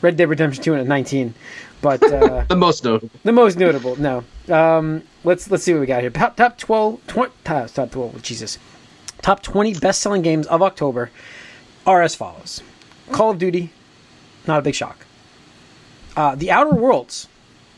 [0.03, 1.35] Red Dead Redemption 2 at 19,
[1.81, 4.25] but uh, the most notable the most notable no.
[4.49, 6.11] Um, let's let's see what we got here.
[6.11, 8.59] Top, top 12, 20, top, top 12, Jesus,
[9.23, 11.11] top 20 best selling games of October
[11.87, 12.63] are as follows:
[13.13, 13.73] Call of Duty,
[14.47, 15.07] not a big shock.
[16.17, 17.29] Uh, the Outer Worlds,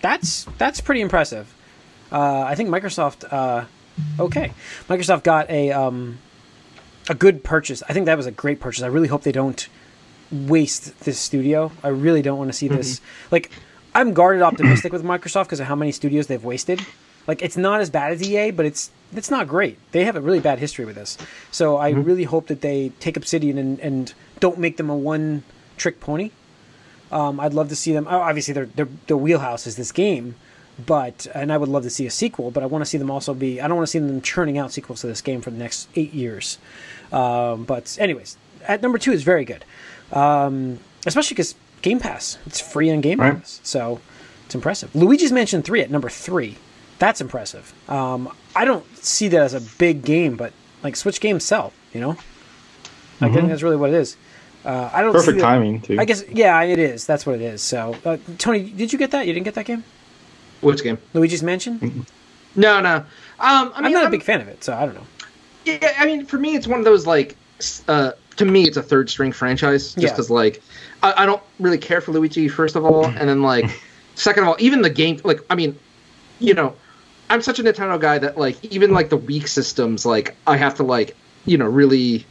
[0.01, 1.55] that's that's pretty impressive.
[2.11, 3.65] Uh, I think Microsoft, uh,
[4.19, 4.53] okay,
[4.89, 6.19] Microsoft got a um,
[7.09, 7.83] a good purchase.
[7.89, 8.83] I think that was a great purchase.
[8.83, 9.69] I really hope they don't
[10.31, 11.73] waste this studio.
[11.83, 13.01] I really don't want to see this.
[13.31, 13.51] Like,
[13.95, 16.81] I'm guarded optimistic with Microsoft because of how many studios they've wasted.
[17.27, 19.79] Like it's not as bad as EA, but it's it's not great.
[19.93, 21.19] They have a really bad history with this.
[21.51, 25.45] So I really hope that they take Obsidian and, and don't make them a one
[25.77, 26.31] trick pony.
[27.11, 28.09] Um, I'd love to see them.
[28.09, 30.35] Obviously, their their their wheelhouse is this game,
[30.87, 32.51] but and I would love to see a sequel.
[32.51, 33.61] But I want to see them also be.
[33.61, 35.89] I don't want to see them churning out sequels to this game for the next
[35.97, 36.59] eight years.
[37.13, 39.65] Um, but anyways, at number two is very good,
[40.13, 42.39] um, especially because Game Pass.
[42.47, 43.35] It's free on Game Right.
[43.35, 44.01] Pass, so
[44.47, 44.95] it's impressive.
[44.95, 46.57] Luigi's Mansion three at number three.
[46.99, 47.75] That's impressive.
[47.91, 51.73] Um, I don't see that as a big game, but like Switch games sell.
[51.93, 52.17] You know,
[53.21, 54.17] I think that's really what it is.
[54.65, 55.99] Uh, I don't see Perfect timing too.
[55.99, 57.05] I guess yeah, it is.
[57.05, 57.61] That's what it is.
[57.61, 59.27] So, uh, Tony, did you get that?
[59.27, 59.83] You didn't get that game,
[60.63, 60.99] Which game?
[61.13, 62.07] Luigi's Mansion.
[62.55, 62.97] No, no.
[62.97, 63.05] Um,
[63.39, 65.07] I mean, I'm not a big fan of it, so I don't know.
[65.65, 67.37] Yeah, I mean, for me, it's one of those like,
[67.89, 69.95] uh, to me, it's a third string franchise.
[69.95, 70.11] Just Yeah.
[70.11, 70.63] because, like,
[71.03, 73.65] I, I don't really care for Luigi, first of all, and then like,
[74.15, 75.79] second of all, even the game, like, I mean,
[76.39, 76.75] you know,
[77.31, 80.75] I'm such a Nintendo guy that like, even like the weak systems, like, I have
[80.77, 82.27] to like, you know, really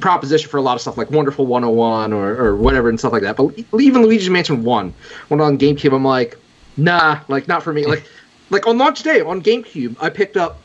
[0.00, 3.22] proposition for a lot of stuff like Wonderful 101 or, or whatever and stuff like
[3.22, 3.36] that.
[3.36, 4.94] But even Luigi's Mansion 1,
[5.28, 6.38] when on GameCube, I'm like,
[6.76, 7.86] nah, like not for me.
[7.86, 8.04] Like,
[8.50, 10.58] like on launch day on GameCube, I picked up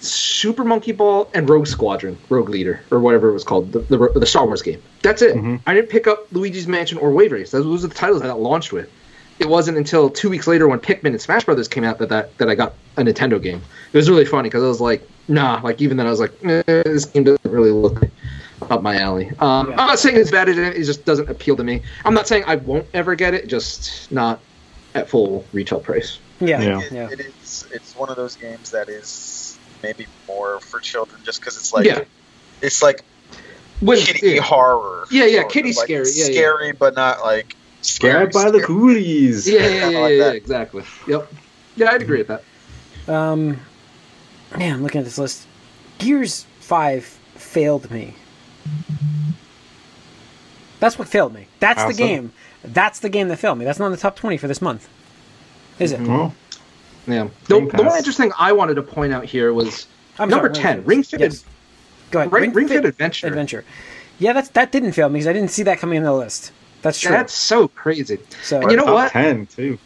[0.00, 4.12] Super Monkey Ball and Rogue Squadron, Rogue Leader, or whatever it was called, the, the,
[4.20, 4.80] the Star Wars game.
[5.02, 5.36] That's it.
[5.66, 7.50] I didn't pick up Luigi's Mansion or Wave Race.
[7.50, 8.90] Those were the titles I got launched with.
[9.38, 12.36] It wasn't until two weeks later when Pikmin and Smash Brothers came out that that,
[12.38, 13.62] that I got a Nintendo game.
[13.92, 16.32] It was really funny because I was like, nah, like even then I was like,
[16.44, 18.02] eh, this game doesn't really look
[18.70, 19.30] up my alley.
[19.38, 19.80] Um, Yeah.
[19.80, 21.82] I'm not saying it's bad it; it just doesn't appeal to me.
[22.04, 24.40] I'm not saying I won't ever get it, just not
[24.94, 26.18] at full retail price.
[26.40, 26.82] Yeah, Yeah.
[26.90, 27.66] yeah, It, it is.
[27.72, 31.84] It's one of those games that is maybe more for children, just because it's like
[31.86, 32.04] Yeah.
[32.62, 33.02] it's like
[33.80, 34.42] When- kitty yeah.
[34.42, 35.06] horror.
[35.10, 36.32] Yeah, yeah, sort of, kitty like, scary, yeah, yeah.
[36.32, 38.12] scary, but not like scary.
[38.12, 38.64] Grabbed by the scary.
[38.66, 39.48] coolies.
[39.48, 40.34] Yeah, yeah, Kinda yeah, like yeah, that.
[40.36, 40.84] exactly.
[41.06, 41.32] Yep.
[41.76, 42.42] Yeah, I'd agree with that.
[43.12, 43.60] Um,
[44.56, 45.46] man, I'm looking at this list.
[45.98, 47.04] Gears Five
[47.36, 48.14] failed me.
[50.80, 51.46] That's what failed me.
[51.60, 52.32] That's How the game.
[52.64, 53.64] That's the game that failed me.
[53.64, 54.88] That's not in the top twenty for this month,
[55.78, 56.00] is it?
[56.00, 56.12] Mm-hmm.
[56.12, 56.34] Well,
[57.06, 57.28] Yeah.
[57.46, 59.86] The, Game the one interesting I wanted to point out here was
[60.18, 61.20] I'm number sorry, ten, Ring Fit.
[61.20, 61.44] Yes.
[62.10, 62.32] Go ahead.
[62.32, 63.26] Ring, Ring Fit Adventure.
[63.28, 63.64] Adventure.
[64.18, 66.52] Yeah, that's that didn't fail me because I didn't see that coming in the list.
[66.82, 67.10] That's true.
[67.10, 68.18] That's so crazy.
[68.42, 69.12] so And you know top what?
[69.12, 69.78] ten too.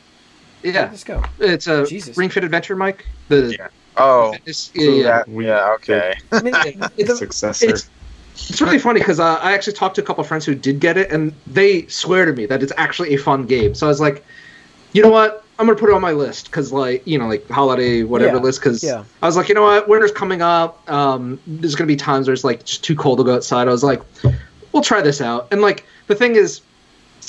[0.63, 1.23] Yeah, let's go.
[1.41, 2.17] it's a Jesus.
[2.17, 3.05] Ring Fit Adventure, Mike.
[3.29, 3.69] The Yeah.
[3.97, 5.03] Oh, fitness- so yeah, yeah.
[5.03, 5.73] that- yeah.
[5.75, 6.15] Okay.
[6.33, 6.55] I mean,
[6.97, 7.69] the- Successor.
[7.71, 7.91] It's
[8.35, 10.81] it's really funny because uh, I actually talked to a couple of friends who did
[10.81, 13.75] get it, and they swear to me that it's actually a fun game.
[13.75, 14.25] So I was like,
[14.93, 15.45] you know what?
[15.59, 18.43] I'm gonna put it on my list because, like, you know, like holiday whatever Yeah,
[18.43, 18.61] list.
[18.61, 19.05] Because yeah.
[19.23, 19.89] I was like, you know what?
[19.89, 20.91] Winter's coming up.
[20.91, 23.69] Um, there's gonna be times where it's like just too cold to go outside.
[23.69, 24.03] I was like,
[24.73, 25.49] we'll try this out.
[25.53, 26.63] And like the thing is,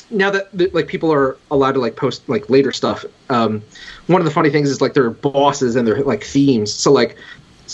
[0.09, 3.61] now that that, like people are allowed to like post like later stuff, um,
[4.07, 6.73] one of the funny things is like their bosses and their like themes.
[6.73, 7.17] So like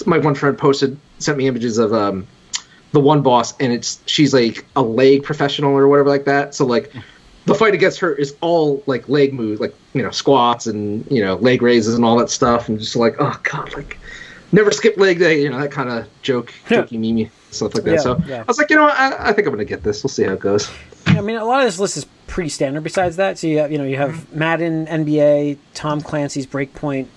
[0.06, 2.28] my one friend posted sent me images of um
[2.92, 6.56] the one boss and it's she's like a leg professional or whatever like that.
[6.56, 6.92] So like
[7.46, 11.24] the fight against her is all like leg moves, like you know squats and you
[11.24, 13.98] know leg raises and all that stuff, and just like oh god, like
[14.52, 16.84] never skip leg day, you know that kind of joke, Yeah.
[16.84, 17.94] jokey, meme stuff like that.
[17.94, 18.42] Yeah, so yeah.
[18.42, 18.96] I was like, you know, what?
[18.98, 20.04] I, I think I'm gonna get this.
[20.04, 20.70] We'll see how it goes.
[21.08, 22.84] I mean, a lot of this list is pretty standard.
[22.84, 24.40] Besides that, so you have, you know you have mm-hmm.
[24.40, 27.08] Madden, NBA, Tom Clancy's Breakpoint,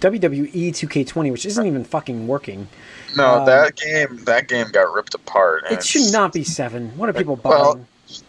[0.00, 2.68] WWE 2K20, which isn't even fucking working.
[3.16, 4.24] No, Um, that game.
[4.24, 5.64] That game got ripped apart.
[5.70, 6.90] It should not be seven.
[6.96, 7.54] What are people buying?
[7.60, 7.80] Well,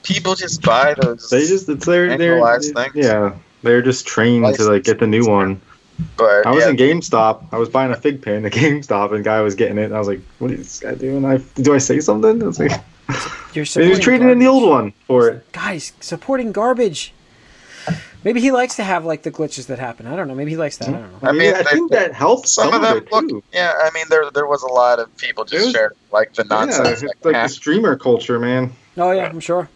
[0.02, 1.30] People just buy those.
[1.30, 2.92] They just it's their their things.
[2.96, 3.36] yeah.
[3.62, 5.62] They're just trained to like get the new one.
[6.16, 7.46] but I was yeah, in GameStop.
[7.52, 9.86] I was buying a fig pin at GameStop, and a guy was getting it.
[9.86, 12.42] And I was like, "What is this guy doing?" I do I say something?
[12.42, 12.72] I was like,
[13.54, 15.52] You're and he was trading in the old one for it.
[15.52, 17.14] Guys, supporting garbage.
[18.28, 20.06] Maybe he likes to have like the glitches that happen.
[20.06, 20.36] I don't know.
[20.36, 20.90] Maybe he likes that.
[20.90, 21.20] I don't know.
[21.24, 23.30] I, I mean, mean, I they- think that helps some of them look.
[23.30, 23.42] too.
[23.54, 26.44] Yeah, I mean, there there was a lot of people just was- shared like the
[26.44, 27.04] Yeah, nonsense.
[27.04, 28.74] it's that like the streamer culture, man.
[28.98, 29.70] Oh yeah, I'm sure.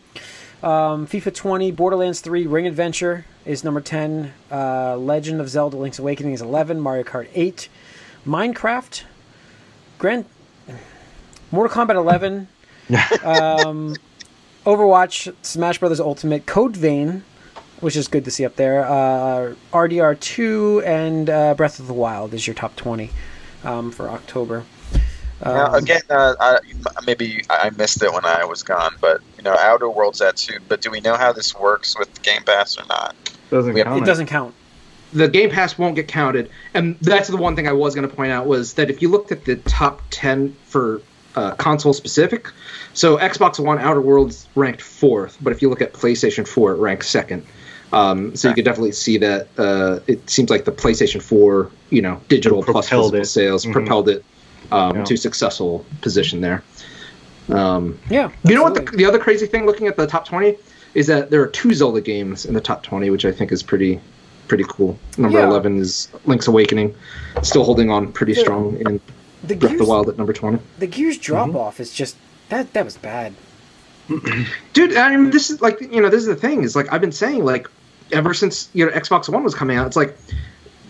[0.61, 4.33] Um, FIFA 20, Borderlands 3, Ring Adventure is number 10.
[4.51, 6.79] Uh, Legend of Zelda: Link's Awakening is 11.
[6.81, 7.69] Mario Kart 8,
[8.27, 9.03] Minecraft,
[9.97, 10.25] Grand,
[11.51, 12.47] Mortal Kombat 11,
[13.23, 13.95] um,
[14.65, 17.23] Overwatch, Smash Brothers Ultimate, Code Vein,
[17.81, 18.85] which is good to see up there.
[18.85, 23.09] Uh, RDR 2 and uh, Breath of the Wild is your top 20
[23.63, 24.63] um, for October.
[25.43, 26.59] Now, Um, again, uh, I,
[27.05, 30.59] maybe I missed it when I was gone, but you know, Outer Worlds at two.
[30.67, 33.15] But do we know how this works with Game Pass or not?
[33.49, 34.03] Doesn't have- count.
[34.03, 34.53] it doesn't count.
[35.13, 38.15] the Game Pass won't get counted, and that's the one thing I was going to
[38.15, 41.01] point out was that if you looked at the top ten for
[41.35, 42.47] uh, console specific,
[42.93, 46.77] so Xbox One Outer Worlds ranked fourth, but if you look at PlayStation Four, it
[46.77, 47.43] ranks second.
[47.93, 52.01] Um, so you could definitely see that uh, it seems like the PlayStation 4, you
[52.01, 53.25] know, digital plus physical it.
[53.25, 53.73] sales Mhm.
[53.73, 54.23] propelled it
[54.71, 55.03] um, Yeah.
[55.03, 56.63] to successful position there.
[57.49, 58.29] Um, Yeah.
[58.45, 58.75] you know what?
[58.75, 60.55] The, the other crazy thing looking at the top 20
[60.93, 63.61] is that there are two Zelda games in the top 20, which I think is
[63.63, 63.99] pretty
[64.47, 64.97] pretty cool.
[65.17, 65.47] Number Yeah.
[65.47, 66.93] 11 is Link's Awakening,
[67.41, 68.41] still holding on pretty Yeah.
[68.41, 68.99] strong in
[69.47, 70.59] the Breath of the Wild at number 20.
[70.79, 71.57] the Gears drop Mm-hmm.
[71.57, 72.15] off is just
[72.49, 73.33] that that was bad.
[74.73, 76.99] dude i mean this is like you know this is the thing is like i've
[76.99, 77.69] been saying like
[78.13, 80.17] ever since you know xbox one was coming out it's like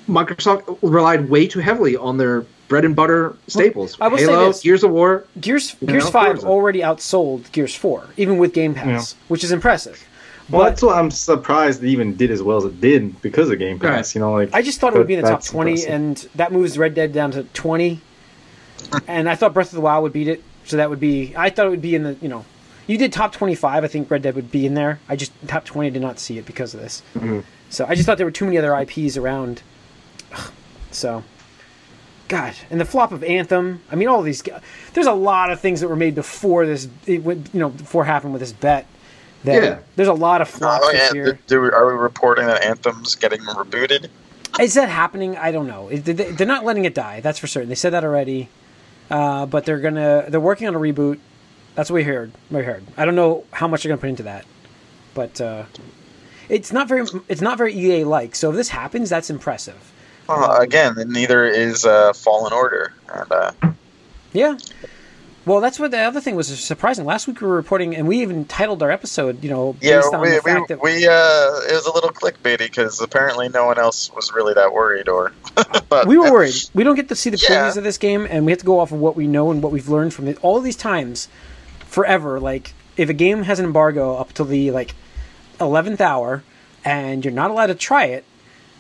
[0.08, 4.62] microsoft relied way too heavily on their bread and butter staples I will say this.
[4.62, 6.48] gears of war Gears You Gears know, Five Forza.
[6.48, 10.02] already outsold Gears Four, even with Game Pass, which is impressive.
[10.50, 13.50] Well, But that's what I'm surprised it even did as well as it did because
[13.50, 13.90] of Game Pass.
[14.10, 14.16] Right.
[14.16, 15.94] You know, like I just thought it would be in the top twenty, impressive.
[15.94, 18.02] and that moves Red Dead down to twenty.
[19.08, 21.34] and I thought Breath of the Wild would beat it, so that would be.
[21.38, 22.44] I thought it would be in the you know,
[22.92, 23.84] you did top twenty-five.
[23.84, 25.00] I think Red Dead would be in there.
[25.08, 27.02] I just top twenty did not see it because of this.
[27.16, 27.40] Mm-hmm.
[27.70, 29.62] So I just thought there were too many other IPs around.
[30.34, 30.52] Ugh.
[30.92, 31.24] So,
[32.28, 33.82] God, and the flop of Anthem.
[33.92, 34.44] I mean, all these.
[34.94, 36.88] There's a lot of things that were made before this.
[37.06, 38.86] It would, you know, before happened with this bet.
[39.46, 39.80] That Yeah.
[39.96, 41.34] There's a lot of flops Oh this year.
[41.48, 44.08] do, do, are we reporting that Anthem's getting rebooted?
[44.60, 45.38] Is that happening?
[45.38, 45.90] I don't know.
[45.90, 47.22] They- They're not letting it die.
[47.22, 47.70] That's for certain.
[47.70, 48.50] They said that already.
[49.10, 50.26] Uh, but they're gonna.
[50.28, 51.20] They're working on a reboot.
[51.76, 52.32] That's what we heard.
[52.50, 52.84] We heard.
[52.98, 54.46] I don't know how much they're gonna put into that,
[55.14, 55.64] but uh,
[56.50, 57.08] it's not very.
[57.30, 58.36] It's not very EA like.
[58.36, 59.92] So if this happens, that's impressive.
[60.28, 63.52] Well, again, neither is uh, Fallen Order, and uh,
[64.34, 64.58] Yeah.
[65.44, 67.04] Well, that's what the other thing was surprising.
[67.04, 70.14] Last week we were reporting, and we even titled our episode, you know, yeah, based
[70.14, 73.50] on we the we, fact that we uh, it was a little clickbaity because apparently
[73.50, 75.34] no one else was really that worried, or
[75.90, 76.54] but we were worried.
[76.76, 77.50] We don't get to see the Yeah.
[77.70, 79.64] previews of this game, and we have to go off of what we know and
[79.64, 81.28] what we've learned from it all these times,
[81.92, 82.40] forever.
[82.40, 84.96] Like if a game has an embargo up till the like
[85.60, 86.44] eleventh hour,
[86.84, 88.24] and you're not allowed to try it,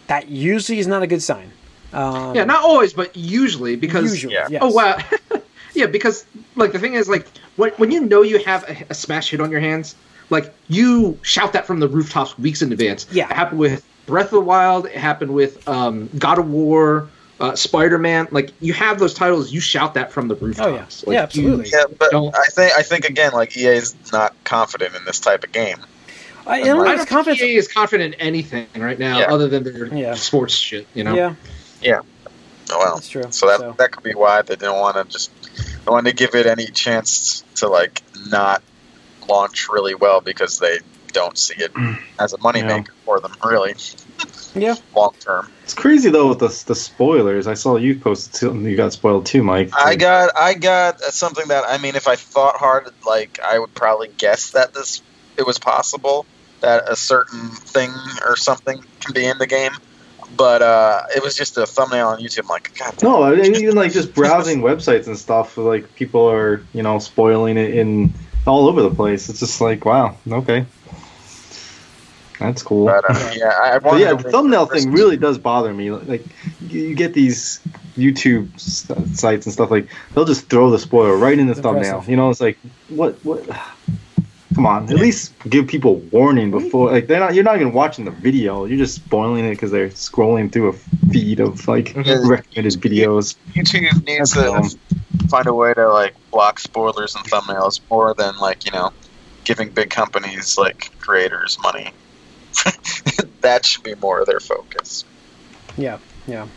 [0.07, 1.51] that usually is not a good sign.
[1.93, 4.47] Um, yeah not always but usually because usually, yeah.
[4.49, 4.61] yes.
[4.63, 4.97] oh wow
[5.73, 8.93] yeah because like the thing is like when, when you know you have a, a
[8.93, 9.93] smash hit on your hands
[10.29, 13.29] like you shout that from the rooftops weeks in advance Yeah.
[13.29, 17.09] it happened with breath of the wild it happened with um, god of war
[17.41, 21.17] uh, spider-man like you have those titles you shout that from the rooftops Oh, yeah.
[21.21, 21.69] Like, Yeah, you- absolutely.
[21.73, 25.19] yeah, but Don't- I think I think again, like EA is not confident in this
[25.19, 25.77] type of game.
[26.45, 26.91] I, I don't know.
[26.91, 27.39] I don't confidence.
[27.39, 29.33] think EA is confident in anything right now Yeah.
[29.33, 30.13] other than their Yeah.
[30.13, 31.33] sports shit you know Yeah,
[31.81, 32.01] Yeah.
[32.73, 33.23] Oh, well, that's true.
[33.31, 35.31] so that So- that could be why they didn't want to just
[35.83, 38.61] they wanted to give it any chance to like not
[39.27, 40.79] launch really well because they
[41.11, 41.71] don't see it
[42.19, 43.73] as a moneymaker for them really
[44.55, 44.75] yeah.
[44.95, 45.51] long term.
[45.63, 47.47] it's crazy though with the the spoilers.
[47.47, 49.71] I saw you posted something you got spoiled too, Mike.
[49.73, 53.73] I got I got something that I mean, if I thought hard, like I would
[53.73, 55.01] probably guess that this
[55.37, 56.25] it was possible
[56.61, 57.91] that a certain thing
[58.25, 59.71] or something can be in the game,
[60.37, 62.43] but uh, it was just a thumbnail on YouTube.
[62.43, 65.57] I'm like, God, No, I mean, even like just browsing websites and stuff.
[65.57, 68.13] Like people are, you know, spoiling it in
[68.47, 69.29] all over the place.
[69.29, 70.65] It's just like, wow, okay,
[72.41, 72.85] that's cool.
[72.85, 75.91] but uh, yeah, I, I But yeah, the thumbnail for thing really does bother me.
[75.91, 76.23] Like,
[76.67, 77.59] you you get these
[77.97, 82.03] YouTube s- sites and stuff like they'll just throw the spoiler right in the thumbnail.
[82.07, 82.57] You know, it's like,
[82.89, 83.47] what, what?
[84.55, 86.91] Come on, at least give people warning before.
[86.91, 87.33] Like, they're not.
[87.33, 88.65] You're not even watching the video.
[88.65, 90.73] You're just spoiling it because they're scrolling through a
[91.09, 92.27] feed of like Mhm.
[92.27, 93.37] recommended videos.
[93.53, 94.79] YouTube needs That's to
[95.29, 98.91] find a way to like block spoilers and thumbnails more than like you know
[99.45, 101.91] giving big companies like creators money.
[103.41, 105.05] that should be more of their focus.
[105.77, 105.97] Yeah.
[106.27, 106.47] Yeah.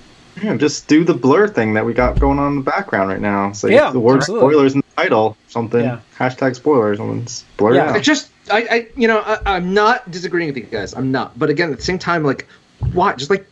[0.42, 3.20] Yeah, just do the blur thing that we got going on in the background right
[3.20, 3.52] now.
[3.52, 4.50] So Yeah, the word absolutely.
[4.50, 6.00] spoilers in the title, something Yeah.
[6.18, 7.90] hashtag spoilers, someone's blur Yeah.
[7.90, 8.02] it I out.
[8.02, 10.92] just, I, I, you know, I, I'm not disagreeing with you guys.
[10.92, 11.38] I'm not.
[11.38, 12.48] But again, at the same time, like,
[12.92, 13.14] why?
[13.14, 13.46] Just like,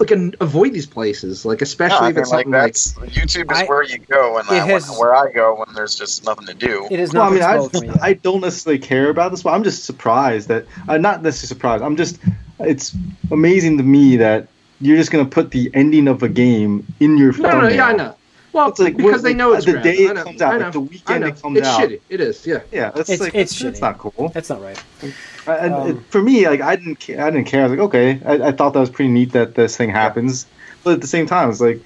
[0.00, 1.44] like, an, avoid these places.
[1.44, 2.72] Like, No, especially I if it's like something like,
[3.12, 5.94] YouTube is I- where you go, and It I, has- where I go when there's
[5.94, 6.88] just nothing to do.
[6.90, 7.32] It is Well, not.
[7.32, 7.94] I mean, I, exposed to me.
[8.02, 11.84] I don't necessarily care about this, but I'm just surprised that I'm not necessarily surprised.
[11.84, 12.18] I'm just
[12.58, 12.94] it's
[13.30, 14.48] amazing to me that
[14.80, 17.70] you're just gonna put the ending of a game in your no, no, thumbnail.
[17.70, 18.14] no, yeah, I know.
[18.52, 19.84] Well, It's like, because they know it's the crap.
[19.84, 21.26] day I it comes out, like the weekend know.
[21.28, 21.80] it comes it's out.
[21.80, 22.00] shitty.
[22.08, 22.46] It is.
[22.46, 22.60] Yeah.
[22.72, 23.80] Yeah, that's It's- like it's that's, shitty.
[23.82, 24.28] not cool.
[24.34, 24.82] That's not right.
[25.46, 27.60] And Um, it- for me, like I didn't, ca- I didn't care.
[27.60, 30.46] I was like, okay, I, I thought that was pretty neat that this thing happens,
[30.84, 31.80] but at the same time, it's like,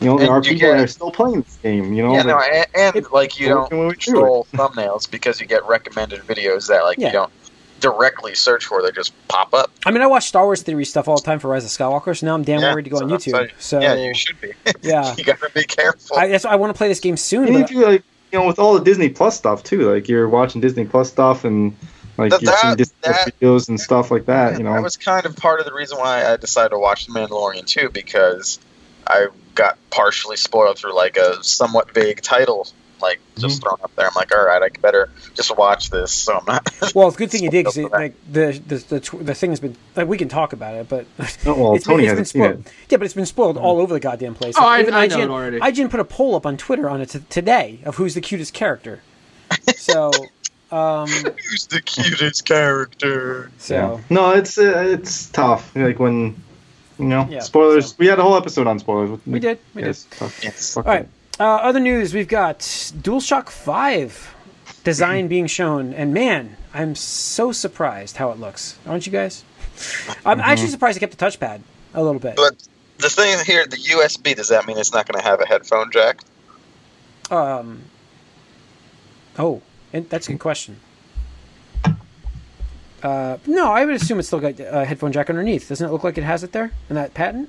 [0.00, 1.92] you know, there are people get- that are still playing this game.
[1.92, 5.40] You know, yeah, like, no, and, and it- like you don't can control thumbnails because
[5.40, 7.06] you get recommended videos that like Yeah.
[7.08, 7.32] you don't
[7.80, 9.70] directly search for; they just pop up.
[9.86, 12.16] I mean, I watch Star Wars theory stuff all the time for Rise of Skywalker,
[12.16, 13.50] so now I'm damn Yeah, worried to go on so- YouTube.
[13.58, 14.52] So, yeah, you should be.
[14.82, 15.14] yeah.
[15.16, 16.16] you gotta be careful.
[16.16, 17.44] I, that's why I want to play this game soon.
[17.44, 18.02] And But if you like,
[18.32, 21.44] you know, with all the Disney Plus stuff too, like you're watching Disney Plus stuff,
[21.44, 21.76] and
[22.16, 24.58] Like That- you've seen that- Discord that- videos and stuff like that.
[24.58, 27.06] You know, That was kind of part of the reason why I decided to watch
[27.06, 28.58] The Mandalorian too, because
[29.06, 32.66] I got partially spoiled through like a somewhat vague title,
[33.00, 34.06] like just thrown up there.
[34.06, 36.68] I'm like, all right, I better just watch this, so I'm not.
[36.94, 38.02] Well, it's a good thing you did because Spoiled for that.
[38.02, 40.88] like the the the, tw- the thing has been like we can talk about it,
[40.88, 41.06] but
[41.46, 42.66] Oh, well, it's been- Tony it's been hasn't seen spoiled.
[42.66, 42.72] it.
[42.90, 44.54] Yeah, but it's been spoiled all over the goddamn place.
[44.58, 45.58] Oh, I- Even I know IGN, it already.
[45.60, 48.54] IGN put a poll up on Twitter on it t- today of who's the cutest
[48.54, 49.00] character.
[49.76, 50.10] So,
[50.70, 53.50] um, Who's the cutest character?
[53.58, 54.00] so Yeah.
[54.10, 55.74] No, it's uh, it's tough.
[55.74, 56.36] Like when
[56.98, 57.90] you know Yeah, spoilers.
[57.90, 59.18] so- We had a whole episode on spoilers.
[59.26, 59.90] we did, we Yeah, did.
[59.90, 60.40] it's tough.
[60.44, 60.74] Yes.
[60.74, 61.08] Fuck All right.
[61.40, 64.34] Uh, other news: We've got DualShock Five
[64.84, 68.78] design being shown, and man, I'm so surprised how it looks.
[68.86, 69.44] Aren't you guys?
[70.26, 70.40] I'm Mm-hmm.
[70.40, 71.60] actually surprised they kept the touchpad
[71.94, 72.34] a little bit.
[72.36, 72.66] But
[72.98, 75.90] the thing here, the USB, does that mean it's not going to have a headphone
[75.92, 76.20] jack?
[77.30, 77.82] Um.
[79.38, 79.62] Oh,
[79.92, 80.80] and that's a good question.
[83.00, 85.68] Uh, no, I would assume it's still got a headphone jack underneath.
[85.68, 87.48] Doesn't it look like it has it there in that patent?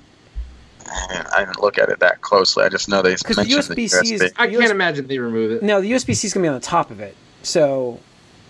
[0.88, 2.64] I didn't look at it that closely.
[2.64, 5.52] I just know they 'Cause the mentioned the USB-C is- I can't imagine they remove
[5.52, 5.64] it.
[5.64, 8.00] No, the USB C is gonna be on the top of it, so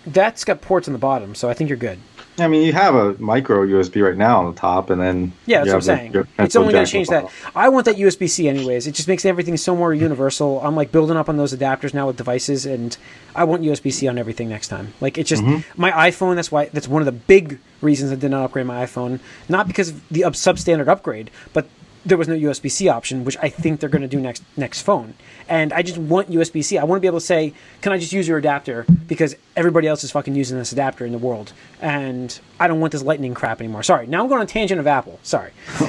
[0.06, 1.34] that's got ports on the bottom.
[1.34, 1.98] So I think you're good.
[2.38, 5.58] I mean, you have a micro USB right now on the top, and then Yeah,
[5.58, 6.26] that's what I'm the- saying.
[6.38, 7.26] It's only going to change that.
[7.54, 8.86] I want that USB C anyways.
[8.86, 10.58] It just makes everything so more universal.
[10.64, 12.96] I'm like building up on those adapters now with devices, and
[13.36, 14.94] I want USB C on everything next time.
[15.02, 15.80] Like it's just Mm-hmm.
[15.82, 16.34] my iPhone.
[16.36, 19.18] That's why that's one of the big reasons I did not upgrade my iPhone.
[19.50, 21.66] Not because of the up- substandard upgrade, but
[22.06, 24.82] there was no USB C option, which I think they're going to do next next
[24.82, 25.14] phone.
[25.48, 26.78] And I just want USB C.
[26.78, 29.86] I want to be able to say, "Can I just use your adapter?" Because everybody
[29.88, 33.34] else is fucking using this adapter in the world, and I don't want this Lightning
[33.34, 33.82] crap anymore.
[33.82, 34.06] Sorry.
[34.06, 35.18] Now I'm going on a tangent of Apple.
[35.22, 35.50] Sorry.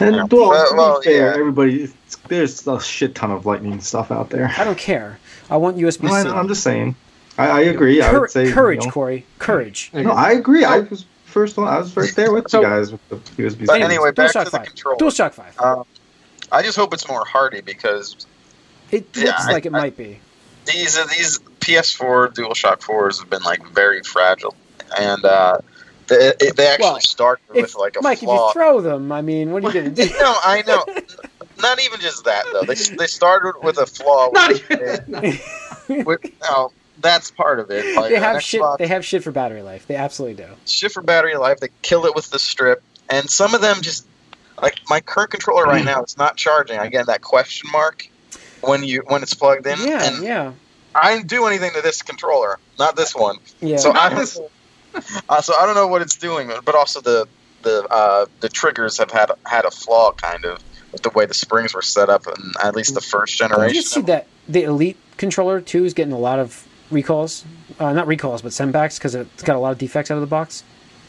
[0.00, 1.38] And well, Well, to be well, fair, yeah.
[1.38, 1.90] everybody,
[2.28, 4.52] there's a shit ton of lightning stuff out there.
[4.58, 5.18] I don't care.
[5.48, 6.28] I want USB No, C.
[6.28, 6.94] I, am just saying.
[7.38, 8.02] I, I agree.
[8.02, 9.24] I would say courage, you know- Corey.
[9.38, 9.90] Courage.
[9.94, 10.64] No, I agree.
[10.64, 11.68] I was first one.
[11.68, 13.66] I was right there with So- you guys with the USB.
[13.66, 14.66] But anyway, back to DualShock the 5.
[14.66, 14.96] controller.
[14.96, 15.60] DualShock 5.
[15.60, 15.84] Um,
[16.50, 18.16] I just hope it's more hardy because
[18.90, 20.18] it yeah, looks I- like it I- might be.
[20.64, 24.54] these these PS4 DualShock 4s have been like very fragile,
[24.98, 25.58] and uh,
[26.06, 29.50] they, they actually Well, started with like a Mike, if you throw them, I mean,
[29.52, 30.10] what are you going to do?
[30.20, 30.84] no, I know.
[31.58, 32.62] Not even just that though.
[32.62, 34.30] They they started with a flaw.
[34.32, 34.70] Not with-
[35.90, 36.04] even.
[36.06, 37.96] with, no, that's part of it.
[37.96, 38.60] Like they have shit.
[38.60, 39.86] Xbox- They have shit for battery life.
[39.86, 40.50] They absolutely do.
[40.66, 41.60] shit for battery life.
[41.60, 44.06] They kill it with the strip, and some of them just
[44.62, 46.02] like my current controller right now.
[46.02, 46.78] It's not charging.
[46.78, 48.08] I get that question mark
[48.62, 50.52] when you when it's plugged in, Yeah, and yeah,
[50.94, 53.36] I didn't do anything to this controller, not this one.
[53.60, 53.76] yeah.
[53.76, 54.38] So I don't.
[55.28, 57.28] Uh, so I don't know what it's doing, but also the
[57.60, 60.58] the uh, the triggers have had had a flaw, kind of,
[60.90, 63.74] with the way the springs were set up, and at least the first Did generation.
[63.74, 67.44] you just see that the Elite controller too is getting a lot of recalls?
[67.78, 70.26] Uh, not recalls, but sendbacks because it's got a lot of defects out of the
[70.26, 70.62] box.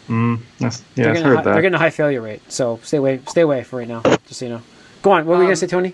[0.08, 2.42] Mm, that's, yeah, they're I've getting, a heard high, they're getting a high failure rate.
[2.52, 3.20] So stay away.
[3.28, 4.02] Stay away for right now.
[4.02, 4.62] Just so you know.
[5.02, 5.26] Go on.
[5.26, 5.94] What were you Um, gonna say, Tony?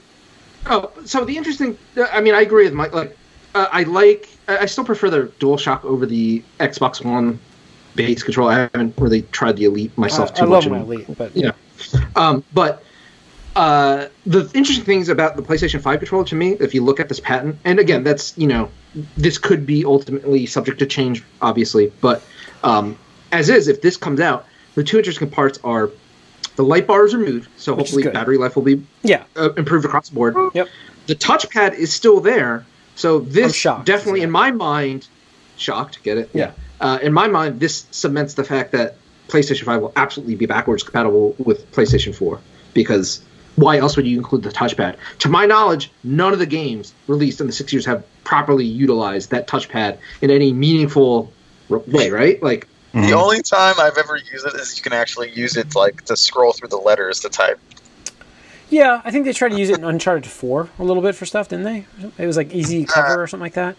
[0.67, 1.77] Oh, so the interesting.
[2.11, 2.93] I mean, I agree with Mike.
[2.93, 3.17] Like,
[3.55, 4.29] uh, I like.
[4.47, 7.39] I I still prefer the DualShock over the Xbox One
[7.95, 8.51] base controller.
[8.51, 10.71] I haven't really tried the Elite myself Uh, too I love much.
[10.71, 11.51] my Elite, but Yeah.
[12.15, 12.83] Um, but
[13.55, 17.09] uh, the interesting things about the PlayStation 5 controller to me, if you look at
[17.09, 18.69] this patent, and again, that's, you know,
[19.17, 22.23] this could be ultimately subject to change, obviously, but
[22.63, 22.97] um,
[23.31, 24.45] as is, if this comes out,
[24.75, 25.91] the two interesting parts are
[26.55, 29.85] the light bar is removed, so Which hopefully battery life will be yeah, uh, improved
[29.85, 30.35] across the board.
[30.53, 30.67] Yep.
[31.07, 35.07] The touchpad is still there, so this definitely, in my mind,
[35.57, 36.01] shocked.
[36.03, 36.29] Get it?
[36.33, 36.51] Yeah.
[36.79, 38.97] Uh, in my mind, this cements the fact that
[39.27, 42.39] PlayStation 5 will absolutely be backwards compatible with PlayStation 4
[42.73, 43.23] because
[43.55, 44.95] why else would you include the touchpad?
[45.19, 49.29] To my knowledge, none of the games released in the six years have properly utilized
[49.31, 51.31] that touchpad in any meaningful
[51.69, 52.41] way, right?
[52.41, 53.07] Like, Mhm.
[53.07, 56.15] The only time I've ever used it is you can actually use it like to
[56.15, 57.59] scroll through the letters to type.
[58.69, 59.01] yeah.
[59.03, 61.49] I think they tried to use it in Uncharted Four a little bit for stuff,
[61.49, 61.85] didn't they?
[62.19, 63.75] It was like easy cover or something like that.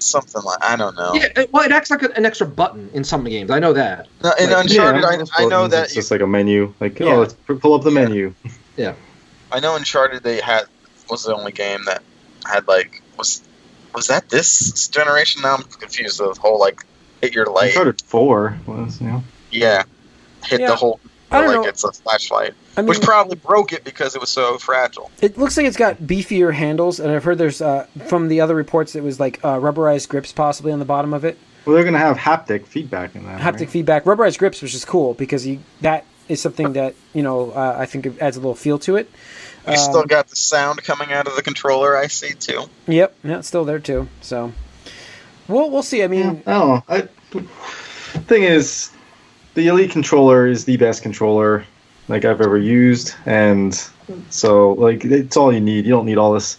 [0.00, 1.12] Something like I don't know.
[1.14, 3.50] yeah, well, it acts like an extra button in some games.
[3.50, 4.06] I know that.
[4.22, 6.72] No, in Like, Uncharted, Yeah, I, I know buttons, that it's just like a menu.
[6.78, 7.14] Like, Yeah.
[7.14, 8.34] oh, let's pull up the menu.
[9.52, 10.64] I know Uncharted they had
[11.10, 12.02] was the only game that
[12.46, 13.42] had like was
[13.94, 15.42] was that this generation?
[15.42, 16.18] Now I'm confused.
[16.18, 16.84] The whole like
[17.22, 19.22] hit your light, Uncharted Four was, you know.
[19.50, 19.82] yeah,
[20.44, 20.68] hit Yeah.
[20.68, 21.68] the whole I don't like know.
[21.68, 25.10] it's a flashlight, I mean, which probably broke it because it was so fragile.
[25.20, 28.54] It looks like it's got beefier handles, and I've heard there's uh, from the other
[28.54, 31.36] reports it was like uh, rubberized grips possibly on the bottom of it,
[31.66, 33.40] Well, they're gonna have haptic feedback in that.
[33.42, 33.70] haptic right?
[33.70, 37.76] feedback, rubberized grips, which is cool because you, that is something that you know uh,
[37.78, 39.10] I think it adds a little feel to it.
[39.68, 41.96] You still Um, got the sound coming out of the controller.
[41.96, 42.64] I see too.
[42.86, 44.08] Yep, yeah, it's still there too.
[44.20, 44.52] So
[45.46, 45.98] we'll we'll see.
[46.00, 46.82] I Yeah, mean, I don't know.
[46.88, 47.08] I,
[48.26, 48.90] thing is,
[49.54, 51.64] the Elite controller is the best controller
[52.08, 53.74] like I've ever used, and
[54.30, 55.84] so like it's all you need.
[55.84, 56.56] You don't need all this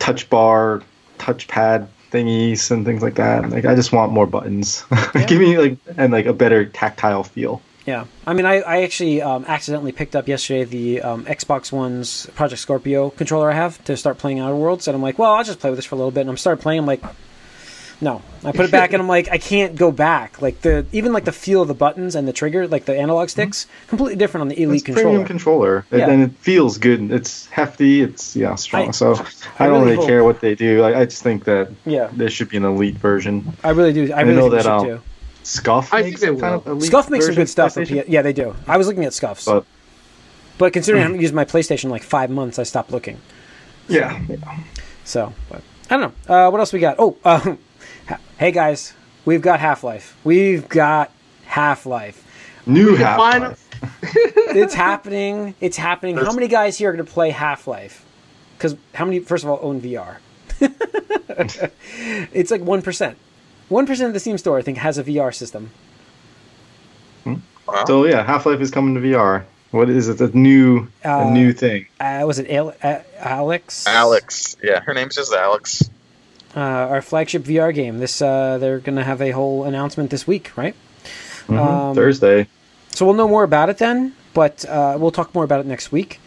[0.00, 0.82] touch bar,
[1.18, 3.50] touchpad thingies and things like that.
[3.50, 4.84] Like I just want more buttons.
[5.28, 7.62] Give me like and like a better tactile feel.
[7.88, 12.26] Yeah, I mean, I, I actually um, accidentally picked up yesterday the um, Xbox One's
[12.34, 15.42] Project Scorpio controller I have to start playing Outer Worlds, and I'm like, well, I'll
[15.42, 16.20] just play with this for a little bit.
[16.20, 16.80] And I'm started playing.
[16.80, 17.02] I'm like,
[18.02, 20.42] no, I put it back, and I'm like, I can't go back.
[20.42, 23.30] Like the even like the feel of the buttons and the trigger, like the analog
[23.30, 25.08] sticks, completely different on the Elite It's controller.
[25.08, 26.10] premium controller, and- Yeah.
[26.10, 27.10] and it feels good.
[27.10, 28.02] It's hefty.
[28.02, 28.88] It's yeah strong.
[28.88, 29.14] I- so
[29.58, 30.82] I I, don't really really care what they do.
[30.82, 32.10] I, I just think that Yeah.
[32.12, 33.56] there should be an elite version.
[33.64, 34.12] I really do.
[34.12, 35.00] I I really know think that, they um, too.
[35.48, 36.60] Scuff I makes think they kind will.
[36.60, 37.74] of elite Scuff makes some good stuff.
[37.74, 38.54] For P- yeah, they do.
[38.66, 39.64] I was looking at Scuffs, but,
[40.58, 43.18] But considering I haven't used my PlayStation in like five months, I stopped looking.
[43.88, 44.20] yeah,
[45.04, 46.34] So, but I don't know.
[46.34, 46.96] Uh, what else we got?
[46.98, 47.56] Oh, uh,
[48.38, 48.92] hey guys,
[49.24, 50.16] we've got Half Life.
[50.24, 51.10] We've got
[51.46, 52.22] Half Life.
[52.66, 53.64] new Half Life.
[54.50, 55.54] It's happening.
[55.60, 56.16] It's happening.
[56.16, 58.04] How many guys here are going to play Half Life?
[58.56, 59.20] Because how many?
[59.20, 60.16] First of all, own VR.
[62.32, 63.16] it's like one percent.
[63.68, 65.70] One percent of the Steam store, I think, has a VR system.
[67.66, 67.84] Wow.
[67.86, 69.44] So yeah, Half Life is coming to VR.
[69.72, 70.20] What is it?
[70.22, 71.86] A new Uh, a new thing.
[72.00, 73.84] Uh, was it Ale- uh, Alyx?
[73.86, 74.56] Alyx.
[74.62, 75.90] Yeah, her name's just Alyx.
[76.56, 77.98] uh, our flagship VR game.
[77.98, 80.74] This uh, they're going to have a whole announcement this week, right?
[81.46, 82.46] Mhm, um, Thursday.
[82.90, 85.92] So we'll know more about it then, but uh, we'll talk more about it next
[85.92, 86.20] week.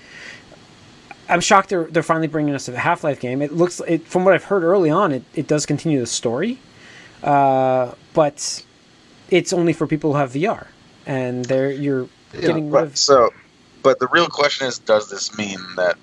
[1.27, 3.41] I'm shocked they're they're finally bringing us a Half Life game.
[3.41, 6.59] It looks it, from what I've heard early on, it, it does continue the story,
[7.23, 8.63] uh, but
[9.29, 10.67] it's only for people who have VR,
[11.05, 12.97] and they're you're getting rid But, of.
[12.97, 13.29] so,
[13.83, 15.97] but the real question is, does this mean that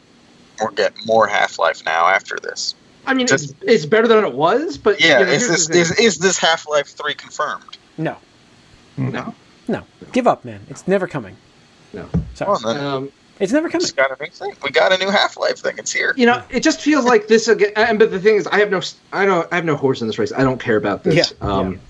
[0.61, 2.75] we'll get more Half Life now after this?
[3.07, 5.71] I mean, Just- it's, it's better than it was, but Yeah, you know, is this
[5.71, 7.79] is, is this Half Life Three confirmed?
[7.97, 8.17] No,
[8.97, 9.35] no,
[9.67, 10.61] no, give up, man.
[10.69, 11.37] It's never coming.
[11.93, 12.09] no.
[12.35, 13.83] Sorry, Well, then Um, it's never coming.
[13.83, 14.53] just got a new thing.
[14.63, 15.77] We got a new Half Life thing.
[15.79, 16.15] It's here.
[16.17, 17.73] you know, it just feels like this again.
[17.77, 18.81] And but the thing is, I have no,
[19.13, 20.33] I don't, I have no horse in this race.
[20.33, 21.33] I don't care about this.
[21.41, 21.81] Yeah, um,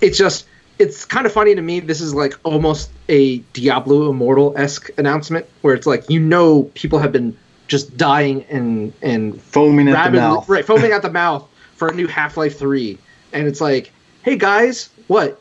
[0.00, 0.46] It's just,
[0.78, 1.80] it's kind of funny to me.
[1.80, 6.98] This is like almost a Diablo Immortal esque announcement, where it's like you know people
[6.98, 7.36] have been
[7.66, 10.48] just dying and and Foaming at the mouth.
[10.48, 12.96] right, foaming at the mouth for a new Half Life Three,
[13.32, 13.92] and it's like,
[14.22, 15.40] hey guys, what?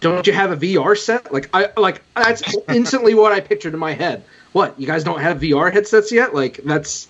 [0.00, 1.32] Don't you have a VR set?
[1.32, 4.24] Like I like that's instantly what I pictured in my head.
[4.52, 4.78] What?
[4.80, 6.34] You guys don't have VR headsets yet?
[6.34, 7.08] Like that's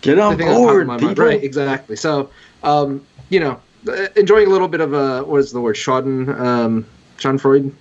[0.00, 1.06] Get on thing that's popping in board, my people.
[1.08, 1.18] mind.
[1.18, 1.96] Right, exactly.
[1.96, 2.30] So,
[2.62, 5.76] um, you know, uh, enjoying a little bit of a what is the word?
[5.76, 6.86] Schaden, um,
[7.18, 7.72] Schadenfreude,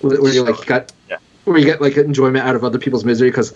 [0.00, 1.18] where where you like got, Yeah.
[1.44, 3.52] where you get like enjoyment out of other people's misery because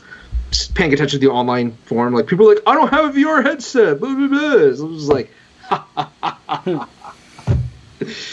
[0.74, 3.42] paying attention to the online forum, like people are like, I don't have a VR
[3.42, 4.00] headset.
[4.00, 4.74] Blah, blah, blah.
[4.74, 5.30] So it was like,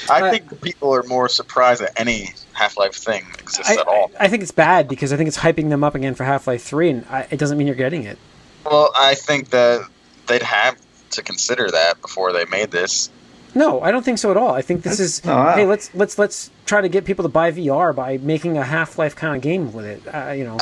[0.10, 4.12] I think people are more surprised at any Half Life thing exists I, at all.
[4.20, 6.48] I, I think it's bad because I think it's hyping them up again for Half
[6.48, 8.18] Life Three, and I, it doesn't mean you're getting it.
[8.66, 9.88] Well, I think that
[10.26, 10.76] they'd have
[11.12, 13.10] to consider that before they made this.
[13.56, 14.54] No, I don't think so at all.
[14.54, 17.30] I think this is no, I- hey, let's let's let's try to get people to
[17.30, 20.02] buy VR by making a Half Life kind of game with it.
[20.14, 20.58] Uh, you know,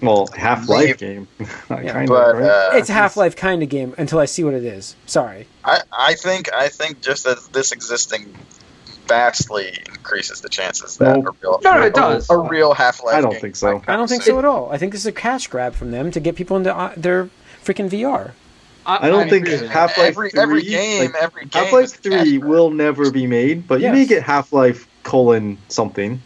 [0.00, 1.26] Well, Half Life game.
[1.70, 1.92] Yeah.
[1.92, 2.48] kind But of, right?
[2.48, 4.94] uh, it's a Half Life kind of game until I see what it is.
[5.06, 5.46] Sorry.
[5.64, 8.32] I, I think I think just that this existing
[9.06, 12.28] vastly increases the chances that Well, a real No, no, it does.
[12.28, 13.14] a real Half Life.
[13.14, 13.82] I don't think so.
[13.88, 14.70] I don't think so at all.
[14.70, 17.30] I think this is a cash grab from them to get people into uh, their
[17.64, 18.32] freaking VR.
[18.86, 19.70] I don't think agree with that.
[19.70, 21.64] Half Life Every 3, every game, like, every game.
[21.64, 22.50] Half Life is a 3 grab.
[22.50, 26.20] will never be made, but you may get Half Life colon something.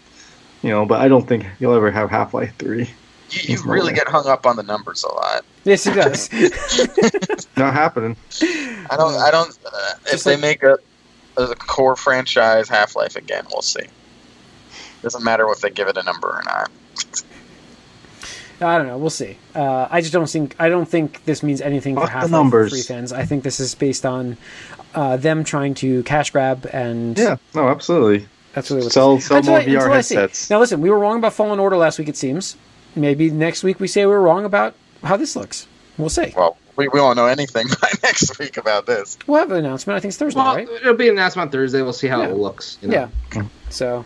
[0.62, 2.78] You know, but I don't think you'll ever have Half Life 3.
[2.80, 2.88] You,
[3.30, 5.44] you really get hung up on the numbers a lot.
[5.62, 6.28] Yes, it does.
[7.56, 8.16] Not happening.
[8.90, 9.14] I don't.
[9.14, 9.56] I don't.
[9.64, 10.78] Uh, if Just they make a,
[11.38, 13.84] a core franchise Half Life again, we'll see.
[15.02, 16.70] Doesn't matter if they give it a number or not.
[18.60, 18.98] I don't know.
[18.98, 19.38] We'll see.
[19.54, 20.56] Uh, I just don't think.
[20.58, 22.70] I don't think this means anything for Fuck the Half Life.
[22.70, 23.12] Three fans.
[23.12, 24.36] I think this is based on
[24.96, 28.26] uh, them trying to cash grab, and Yeah, no, absolutely.
[28.54, 30.50] that's really what Sell, sell Until more I- VR headsets.
[30.50, 32.08] Now listen, we were wrong about Fallen Order last week.
[32.08, 32.56] It seems.
[32.96, 34.74] Maybe next week we say we were wrong about
[35.04, 35.68] how this looks.
[35.96, 36.32] We'll see.
[36.36, 39.18] Well, we, we won't know anything by next week about this.
[39.26, 39.96] We'll have an announcement.
[39.96, 40.68] I think it's Thursday, Well, right?
[40.68, 41.82] it'll be announced on Thursday.
[41.82, 42.28] We'll see how Yeah.
[42.28, 42.78] it looks.
[42.80, 43.10] You know?
[43.34, 43.42] Yeah.
[43.68, 44.04] So,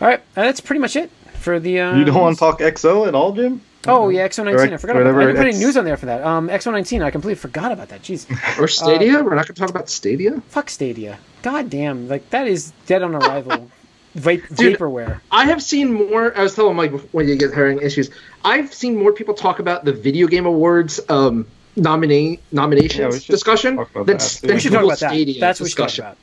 [0.00, 1.80] all right, uh, that's pretty much it for the.
[1.80, 3.60] Uh, you don't want to talk XO at all, Jim?
[3.86, 4.70] Oh yeah, XO nineteen.
[4.72, 5.20] I Or forgot about that.
[5.20, 6.22] I didn't put any X- news on there for that.
[6.24, 7.02] Um, XO nineteen.
[7.02, 8.02] I completely forgot about that.
[8.02, 8.26] Jeez.
[8.60, 9.22] Or Stadia.
[9.22, 10.40] We're not going to talk about Stadia.
[10.48, 11.18] Fuck Stadia.
[11.42, 12.08] God damn.
[12.08, 13.70] Like that is dead on arrival.
[14.14, 14.78] Va- Dude.
[14.78, 15.20] vaporware.
[15.30, 16.36] I have seen more.
[16.36, 18.10] I was telling Mike when you get hearing issues.
[18.44, 21.46] I've seen more people talk about the Video Game Awards um,
[21.76, 24.96] nominate Yeah, nominations we should discussion talk about than, that, than We should talk Google
[24.96, 25.36] about that.
[25.40, 26.04] That's what we should talk discussion.
[26.04, 26.18] about.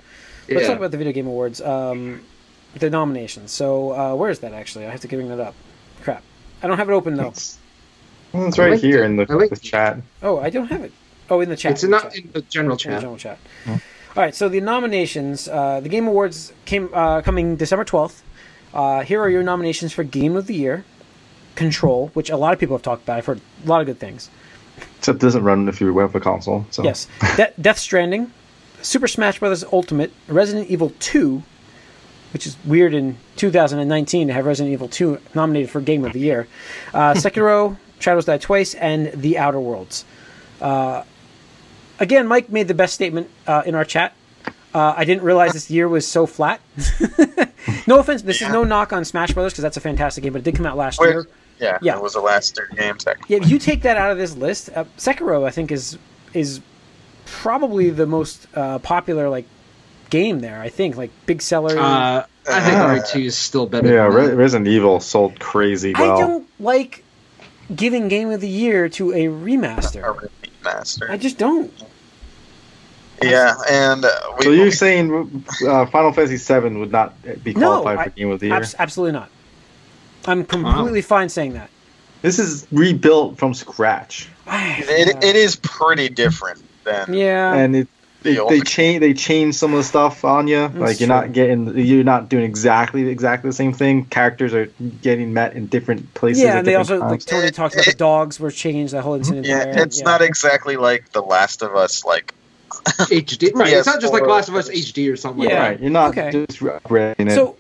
[0.49, 0.67] let's Yeah.
[0.67, 1.59] talk about the Video Game Awards.
[1.61, 2.21] Um,
[2.75, 3.51] the nominations.
[3.51, 4.85] So uh, where is that actually?
[4.85, 5.55] I have to bring that up.
[6.03, 6.23] Crap,
[6.63, 7.27] I don't have it open though.
[7.27, 7.57] It's,
[8.33, 9.07] it's right like here it.
[9.07, 9.97] in the, like the chat.
[10.23, 10.93] Oh, I don't have it.
[11.29, 11.73] Oh, in the chat.
[11.73, 12.23] It's in the not chat.
[12.23, 13.01] in the general in the chat.
[13.01, 13.37] general chat.
[14.15, 18.23] All right, so the nominations, uh, the Game Awards came uh, coming December twelfth.
[18.73, 20.83] Uh, here are your nominations for Game of the Year:
[21.55, 23.17] Control, which a lot of people have talked about.
[23.17, 24.29] I've heard a lot of good things.
[24.97, 26.65] Except it doesn't run if you have a console.
[26.71, 26.83] So.
[26.83, 27.07] Yes,
[27.37, 28.33] De- Death Stranding,
[28.81, 29.63] Super Smash Bros.
[29.71, 31.43] Ultimate, Resident Evil Two,
[32.33, 36.19] which is weird in 2019 to have Resident Evil 2 nominated for Game of the
[36.19, 36.47] Year.
[36.93, 40.03] Uh, Sekiro, Shadows Die Twice, and The Outer Worlds.
[42.01, 44.13] Again, Mike made the best statement uh, in our chat.
[44.73, 46.59] Uh, I didn't realize this year was so flat.
[47.87, 50.39] no offense, this is no knock on Smash Brothers because that's a fantastic game, but
[50.39, 51.27] it did come out last Wait, year.
[51.59, 51.97] yeah, Yeah.
[51.97, 53.35] it was the last third game technically.
[53.35, 55.97] Yeah, if you take that out of this list, uh, Sekiro I think is
[56.33, 56.61] is
[57.25, 59.45] probably the most uh, popular like
[60.09, 60.59] game there.
[60.59, 61.77] I think like big seller.
[61.77, 63.87] Uh, I think Uh, RE2 is still better.
[63.93, 64.35] Yeah, than Re- that.
[64.35, 66.17] Resident Evil sold crazy well.
[66.17, 67.03] I don't like
[67.75, 70.29] giving Game of the Year to a A remaster.
[70.63, 71.11] master.
[71.11, 71.71] I just don't.
[73.21, 74.09] Yeah, and uh,
[74.39, 77.13] we, So you're saying uh, Final Fantasy VII would not
[77.43, 78.55] be No, qualified I- for Game of the Year?
[78.55, 79.29] Abs- absolutely not.
[80.25, 81.69] I'm completely fine saying that.
[82.21, 87.55] This is rebuilt from scratch, it, it is pretty different than yeah.
[87.55, 87.87] and it,
[88.21, 90.67] they, The they change they change some of the stuff on you.
[90.67, 91.15] Like you're true.
[91.15, 94.05] not getting you're not doing exactly exactly the same thing.
[94.05, 94.67] Characters are
[95.01, 96.43] getting met in different places.
[96.43, 97.25] yeah, at and they different also like times.
[97.25, 98.93] Tony talks about the dogs were changed.
[98.93, 99.47] That whole incident.
[99.47, 99.83] yeah, there.
[99.83, 102.05] it's not exactly like The Last of Us.
[102.05, 102.35] Like
[102.85, 103.53] HD.
[103.53, 105.49] Right, it's not just like Last of Us HD or something Yeah.
[105.49, 105.79] like right.
[105.79, 106.31] You're not Okay.
[106.47, 107.35] just upgrading it.
[107.35, 107.55] So,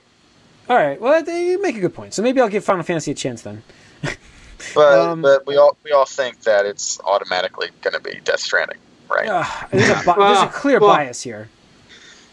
[0.69, 0.99] all right.
[0.99, 2.13] Well, they- you make a good point.
[2.13, 3.63] So maybe I'll give Final Fantasy a chance then.
[4.75, 8.39] but Um, but we all we all think that it's automatically going to be Death
[8.39, 8.77] Stranding,
[9.09, 9.27] right?
[9.27, 11.49] Ugh, there's, a bi- there's a clear well, bias here.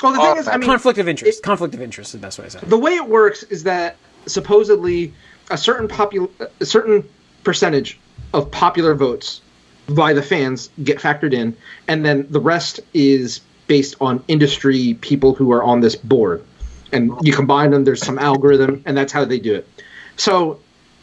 [0.03, 1.43] Well, the Oh, thing is, I mean, Conflict of interest.
[1.43, 2.68] Conflict of interest is the best way to say it.
[2.70, 5.12] the way it works is that supposedly
[5.51, 6.30] a certain popul-
[6.61, 7.09] a certain
[7.45, 7.99] percentage
[8.34, 9.41] of popular votes
[9.89, 15.34] by the fans get factored in, and then the rest is based on industry people
[15.34, 16.45] who are on this board.
[16.93, 19.68] And you combine them, there's some algorithm, and that's how they do it.
[20.16, 20.59] So,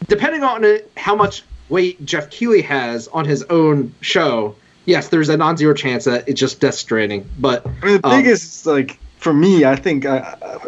[0.08, 5.28] depending on it, how much weight Geoff Keighley has on his own show, yes, there's
[5.28, 7.28] a non-zero chance that it's just Death Stranding.
[7.38, 10.18] But I mean, the um, biggest like for me, I think I,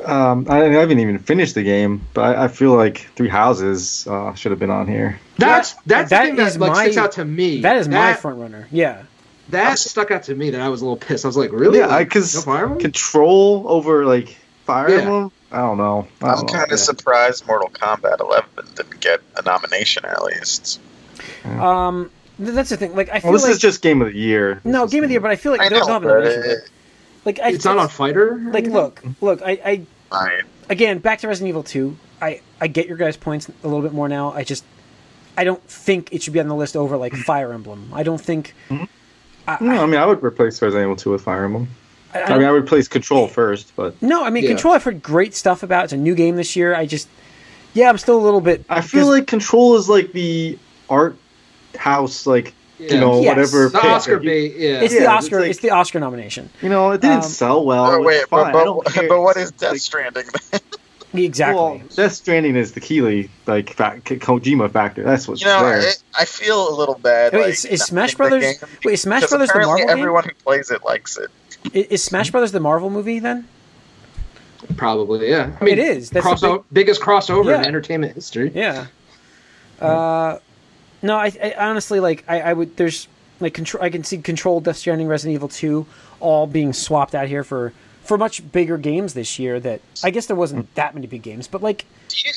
[0.04, 4.34] um, I haven't even finished the game, but I, I feel like Three Houses uh,
[4.34, 5.20] should have been on here.
[5.38, 7.60] That's That- that's that the thing that is like my- sticks out to me.
[7.60, 8.66] That is my front runner.
[8.70, 9.02] Yeah.
[9.50, 11.24] That stuck out to me that I was a little pissed.
[11.24, 11.78] I was like, really?
[11.78, 14.36] Yeah, Like, because no control over like
[14.66, 14.96] Fire Yeah.
[15.02, 15.32] Emblem.
[15.50, 16.06] I don't know.
[16.20, 16.52] I I'm don't know.
[16.52, 16.74] kind yeah.
[16.74, 20.80] of surprised Mortal Kombat 11 didn't get a nomination at least.
[21.46, 22.94] Um, that's the thing.
[22.94, 24.60] Like I feel Well, this like is just Game of the Year.
[24.64, 26.02] no This is- game of the year, but I feel like I they'll know, have
[26.02, 26.62] a but nomination.
[27.36, 27.44] For it.
[27.44, 28.38] it, Like I, it's not on Fighter.
[28.52, 29.42] Like look, look.
[29.42, 31.96] I, I I, again back to Resident Evil Two.
[32.20, 34.32] I I get your guys' points a little bit more now.
[34.32, 34.64] I just
[35.36, 37.90] I don't think it should be on the list over like Fire Emblem.
[37.92, 38.54] I don't think.
[38.68, 38.84] Mm-hmm.
[39.46, 41.68] I, No, I mean I would replace Resident Evil 2 with Fire Emblem.
[42.12, 44.50] I, I I mean I would replace Control first, but no, I mean Yeah.
[44.50, 44.74] Control.
[44.74, 45.84] I've heard great stuff about.
[45.84, 46.74] It's a new game this year.
[46.74, 47.08] I just
[47.74, 48.64] yeah, I'm still a little bit.
[48.68, 50.58] I feel like Control is like the
[50.88, 51.16] art
[51.76, 52.94] house, like Yeah.
[52.94, 53.36] you know Yes.
[53.36, 53.68] whatever.
[53.70, 53.84] the pick.
[53.90, 54.54] Oscar bait.
[54.56, 54.80] Yeah.
[54.80, 55.40] it's yeah, the it's Oscar.
[55.40, 56.48] like- it's the Oscar nomination.
[56.62, 57.86] You know, it didn't Um, sell well.
[57.86, 60.24] oh, wait, but, but, but what is It's Death like- Stranding?
[61.14, 61.56] Exactly.
[61.56, 65.02] Well, Death Stranding is the Keighley like fa- Kojima factor.
[65.02, 65.80] That's what's you know, there.
[65.80, 67.32] I, I feel a little bad.
[67.32, 69.98] Wait, like, is- is Smash Brothers- wait, is Smash Brothers the apparently Marvel game?
[69.98, 71.30] everyone who plays it likes it.
[71.90, 73.48] Is Smash Brothers the Marvel movie then?
[74.76, 75.30] Probably.
[75.30, 75.50] Yeah.
[75.58, 76.10] I mean, It is.
[76.10, 78.52] That's the crossover, biggest crossover in entertainment history.
[78.54, 78.86] Yeah.
[79.80, 80.38] Uh,
[81.02, 82.24] no, I, I honestly like.
[82.28, 82.76] I, I would.
[82.76, 83.08] There's
[83.40, 83.82] like control.
[83.84, 85.86] I can see Control, Death Stranding, Resident Evil Two,
[86.20, 87.72] all being swapped out here for
[88.02, 89.60] for much bigger games this year.
[89.60, 92.32] That I guess there wasn't that many big games, but like Do you,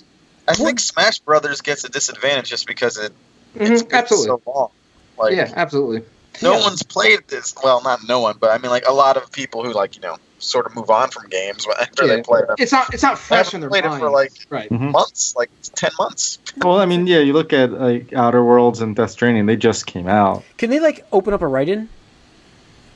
[0.47, 3.11] I think Smash Brothers gets a disadvantage just because it,
[3.55, 4.27] Mhm, it's absolutely.
[4.27, 4.69] so long.
[5.17, 6.03] Like, yeah, absolutely.
[6.41, 6.61] no Yeah.
[6.61, 7.53] one's played this.
[7.63, 10.01] Well, not no one, but I mean, like a lot of people who like you
[10.01, 12.15] know sort of move on from games after Yeah.
[12.17, 12.55] they play them.
[12.59, 12.93] It's not.
[12.93, 14.69] It's not fresh in their played it for, like- right.
[14.69, 14.91] Mhm.
[14.91, 16.39] Months, like ten months.
[16.57, 19.85] Well, I mean, yeah, you look at like Outer Worlds and Death Stranding; they just
[19.85, 20.43] came out.
[20.57, 21.87] can they like open up a write-in,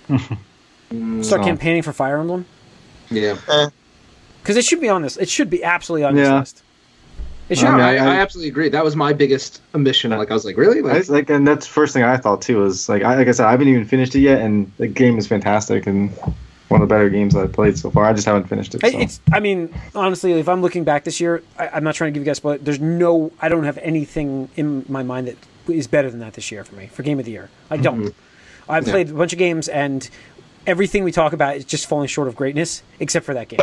[0.10, 1.44] start No.
[1.44, 2.46] campaigning for Fire Emblem?
[3.10, 3.38] Yeah.
[4.42, 5.18] Because it should be on this.
[5.18, 6.24] It should be absolutely on Yeah.
[6.24, 6.62] this list.
[7.48, 7.68] It should.
[7.68, 8.70] I mean, I, I- I absolutely agree.
[8.70, 10.10] That was my biggest omission.
[10.12, 10.80] Like I was like, really?
[10.80, 12.58] I, Like, like, and that's first thing I thought too.
[12.58, 15.18] Was like, I, like I said, I haven't even finished it yet, and the game
[15.20, 16.12] is fantastic and
[16.76, 18.06] one of the better games I've played so far.
[18.06, 18.84] I just haven't finished it.
[18.84, 19.00] I- So.
[19.00, 19.20] It's.
[19.32, 22.26] I mean, honestly, if I'm looking back this year, I, I'm not trying to give
[22.26, 23.32] you guys but There's no.
[23.42, 26.76] I don't have anything in my mind that is better than that this year for
[26.76, 27.50] me for Game of the Year.
[27.70, 28.14] I don't.
[28.68, 28.88] I've Mm-hmm.
[28.88, 28.92] Yeah.
[28.94, 30.10] played a bunch of games, and
[30.68, 33.60] everything we talk about is just falling short of greatness, except for that game.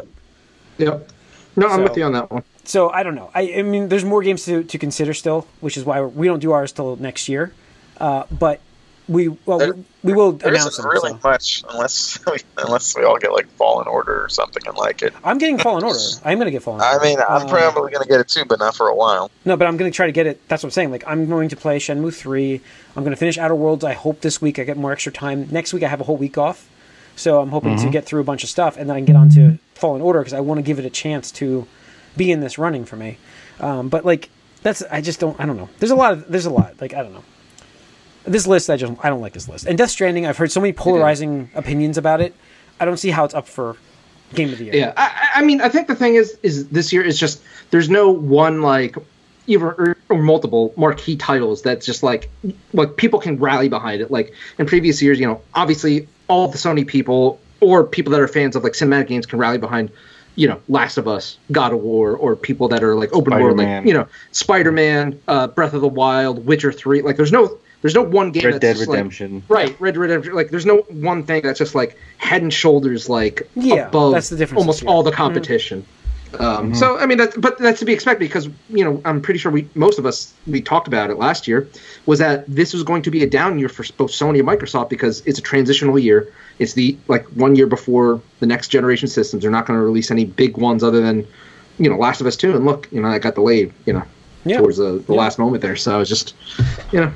[0.79, 1.11] Yep.
[1.57, 2.45] No, I'm with you on that one.
[2.65, 3.31] So I don't know.
[3.35, 6.39] I, I mean, there's more games to, to consider still, which is why we don't
[6.39, 7.53] do ours till next year.
[7.99, 8.61] Uh, but
[9.09, 10.91] we well There- we, we will There announce isn't them.
[10.93, 11.19] really so.
[11.29, 15.13] much unless we, unless we all get like Fallen Order or something and like it.
[15.25, 15.99] I'm getting Fallen Order.
[16.25, 18.59] I'm going to get Fallen I mean, I'm Um, probably gonna get it too, but
[18.59, 19.31] not for a while.
[19.45, 20.41] No, but I'm going to try to get it.
[20.49, 20.91] That's what I'm saying.
[20.91, 22.61] Like I'm going to play Shenmue three.
[22.97, 23.85] I'm going to finish Outer Worlds.
[23.85, 25.49] I hope this week I get more extra time.
[25.51, 26.69] Next week I have a whole week off,
[27.17, 29.17] so I'm hoping to get through a bunch of stuff, and then I can get
[29.17, 31.67] on to Fallen Order because I want to give it a chance to
[32.17, 33.19] be in this running for me.
[33.61, 34.31] Um, but like
[34.63, 35.69] that's I just don't I don't know.
[35.79, 37.25] There's a lot of there's a lot like I don't know.
[38.25, 39.67] This list I just I don't like this list.
[39.67, 42.35] And Death Stranding I've heard so many polarizing opinions about it.
[42.81, 43.77] I don't see how it's up for
[44.35, 44.75] game of the year.
[44.75, 47.43] Yeah, I, I I mean, I think the thing is, is this year is just
[47.71, 48.97] there's no one like
[49.47, 52.31] either or, or multiple marquee titles that's just like
[52.73, 54.11] like people can rally behind it.
[54.11, 58.29] Like in previous years, you know, obviously all the Sony people or people that are
[58.29, 59.91] fans of like cinematic games can rally behind,
[60.35, 63.59] you know, Last of Us, God of War, or people that are like open world,
[63.59, 67.03] like you know, Spider Man, uh, Breath of the Wild, Witcher Three.
[67.03, 69.43] Like there's no there's no one game Red that's Dead just, like- Redemption.
[69.49, 70.35] Right, Red Dead Redemption.
[70.35, 74.31] Like, there's no one thing that's just like head and shoulders like Yeah, above that's
[74.31, 75.85] the difference almost this all the competition.
[76.39, 79.39] Um, So I mean, that, but that's to be expected because you know I'm pretty
[79.39, 81.69] sure we most of us we talked about it last year
[82.07, 84.89] was that this was going to be a down year for both Sony and Microsoft
[84.89, 86.33] because it's a transitional year.
[86.59, 89.43] It's the like one year before the next generation systems.
[89.43, 91.27] They're not going to release any big ones other than
[91.79, 92.57] you know Last of Us Two.
[92.57, 93.71] And look, you know that got delayed.
[93.85, 94.03] You know
[94.47, 94.57] Yeah.
[94.57, 95.19] towards the, the Yeah.
[95.19, 95.77] last moment there.
[95.77, 96.35] So it's just
[96.93, 97.13] you know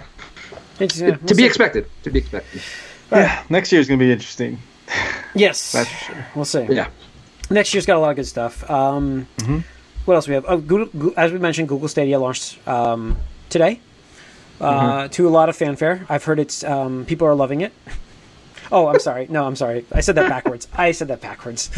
[0.80, 1.46] It's, yeah, to we'll be see.
[1.46, 1.86] expected.
[2.04, 2.62] To be expected.
[3.10, 4.58] Yeah, next year is gonna be interesting.
[5.34, 6.26] Yes, That's for sure.
[6.34, 6.66] we'll see.
[6.70, 6.88] Yeah.
[7.50, 8.68] Next year's got a lot of good stuff.
[8.70, 9.58] Um, Mm-hmm.
[10.06, 10.44] What else we have?
[10.48, 13.16] Oh, Google, Goo- as we mentioned, Google Stadia launched um,
[13.50, 13.80] today
[14.60, 14.64] uh,
[15.02, 15.10] Mm-hmm.
[15.10, 16.06] to a lot of fanfare.
[16.08, 17.72] I've heard it's um, people are loving it.
[18.72, 19.26] Oh, I'm sorry.
[19.28, 19.84] No, I'm sorry.
[19.92, 20.66] I said that backwards.
[20.74, 21.70] I said that backwards.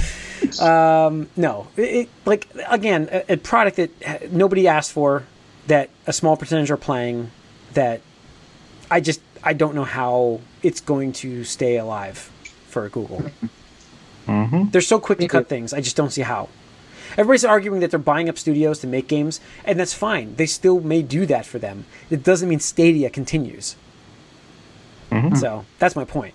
[0.60, 5.24] Um, no, it, it, like again, a, a product that nobody asked for,
[5.66, 7.30] that a small percentage are playing,
[7.74, 8.00] that
[8.90, 12.30] I just I don't know how it's going to stay alive
[12.66, 13.22] for Google.
[14.26, 14.70] Mm-hmm.
[14.70, 15.72] They're so quick to cut things.
[15.72, 16.48] I just don't see how.
[17.12, 20.34] Everybody's arguing that they're buying up studios to make games, and that's fine.
[20.36, 21.86] They still may do that for them.
[22.10, 23.76] It doesn't mean Stadia continues.
[25.10, 25.36] Mhm.
[25.38, 26.34] So that's my point.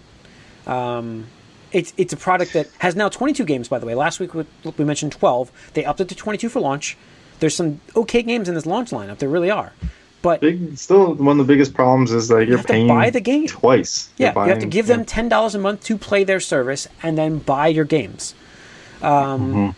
[0.65, 1.27] Um,
[1.71, 3.67] it's it's a product that has now 22 games.
[3.67, 4.45] By the way, last week we,
[4.77, 5.51] we mentioned 12.
[5.75, 6.97] They upped it to 22 for launch.
[7.39, 9.19] There's some okay games in this launch lineup.
[9.19, 9.73] There really are,
[10.23, 13.11] but Big, still one of the biggest problems is like you're have to paying buy
[13.11, 13.45] the game.
[13.45, 14.09] twice.
[14.17, 16.39] You're Yeah, you have to buying- give them ten dollars a month to play their
[16.39, 18.33] service and then buy your games.
[19.03, 19.75] Um,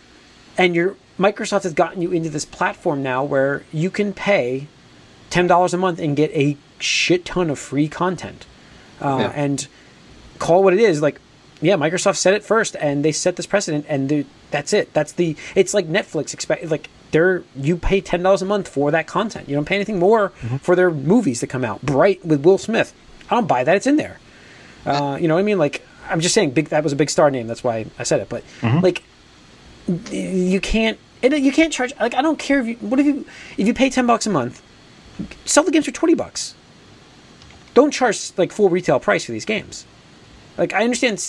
[0.58, 4.68] And your Microsoft has gotten you into this platform now where you can pay
[5.28, 8.46] ten dollars a month and get a shit ton of free content.
[9.02, 9.32] Uh, Yeah.
[9.34, 9.66] And
[10.38, 11.02] call what it is.
[11.02, 11.20] Like,
[11.60, 14.92] yeah, Microsoft said it first, and they set this precedent, and they- that's it.
[14.94, 15.36] That's the.
[15.54, 16.32] It's like Netflix.
[16.32, 19.48] Expect like they're you pay ten dollars a month for that content.
[19.48, 20.28] You don't pay anything more
[20.60, 21.80] for their movies that come out.
[21.80, 22.92] Bright with Will Smith.
[23.30, 23.74] I don't buy that.
[23.74, 24.18] It's in there.
[24.84, 25.58] Uh, you know what I mean?
[25.58, 26.68] Like I'm just saying, big.
[26.68, 27.46] That was a big star name.
[27.46, 28.28] That's why I said it.
[28.28, 28.44] But
[28.82, 29.02] like,
[30.10, 30.98] you can't.
[31.22, 31.94] And you can't charge.
[31.98, 32.74] Like I don't care if you.
[32.76, 33.24] What if you
[33.56, 34.62] if you pay ten bucks a month,
[35.46, 36.54] sell the games for twenty bucks.
[37.72, 39.86] Don't charge like full retail price for these games.
[40.58, 41.24] Like I understand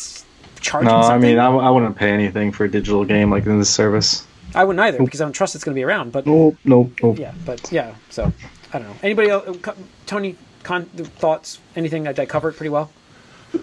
[0.60, 0.90] charging.
[0.90, 3.70] No, I mean I, I wouldn't pay anything for a digital game like in this
[3.70, 4.27] service.
[4.58, 6.12] I wouldn't either because I don't trust it's going to be around.
[6.12, 7.20] But Nope, nope, nope.
[7.20, 7.94] yeah, but yeah.
[8.10, 8.32] So
[8.74, 8.96] I don't know.
[9.04, 9.60] Anybody else?
[10.06, 11.60] Tony, con- thoughts?
[11.76, 12.04] Anything?
[12.04, 12.90] Did I covered pretty well?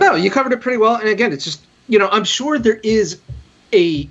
[0.01, 0.97] No, you covered it pretty well.
[0.97, 3.21] And again, it's just you know, I'm sure there is
[3.73, 4.09] a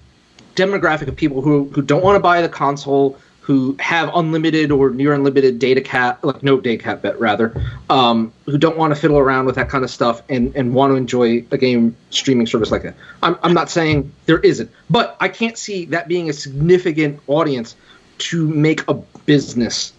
[0.55, 4.89] demographic of people who who don't want to buy the console, who have unlimited or
[4.89, 7.53] near unlimited data cap, like no data cap, bet rather,
[7.89, 10.91] um, who don't want to fiddle around with that kind of stuff and and want
[10.91, 12.95] to enjoy a game streaming service like that.
[13.21, 17.75] I'm I'm not saying there isn't, but I can't see that being a significant audience
[18.19, 18.93] to make a
[19.25, 19.91] business